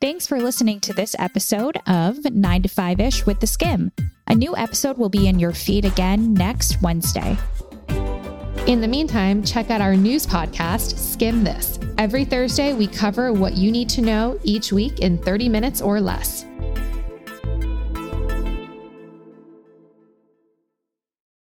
Thanks 0.00 0.28
for 0.28 0.40
listening 0.40 0.78
to 0.80 0.92
this 0.92 1.16
episode 1.18 1.76
of 1.88 2.24
9 2.24 2.62
to 2.62 2.68
5 2.68 3.00
ish 3.00 3.26
with 3.26 3.40
theSkimm. 3.40 3.90
A 4.28 4.34
new 4.34 4.56
episode 4.56 4.96
will 4.96 5.08
be 5.08 5.26
in 5.26 5.40
your 5.40 5.52
feed 5.52 5.84
again 5.84 6.34
next 6.34 6.80
Wednesday. 6.82 7.36
In 8.68 8.82
the 8.82 8.86
meantime, 8.86 9.42
check 9.42 9.70
out 9.70 9.80
our 9.80 9.96
news 9.96 10.26
podcast, 10.26 10.92
Skimm 10.96 11.42
This. 11.42 11.80
Every 11.96 12.26
Thursday, 12.26 12.74
we 12.74 12.86
cover 12.86 13.32
what 13.32 13.56
you 13.56 13.72
need 13.72 13.88
to 13.88 14.02
know 14.02 14.38
each 14.44 14.74
week 14.74 14.98
in 14.98 15.16
30 15.16 15.48
minutes 15.48 15.80
or 15.80 16.02
less. 16.02 16.44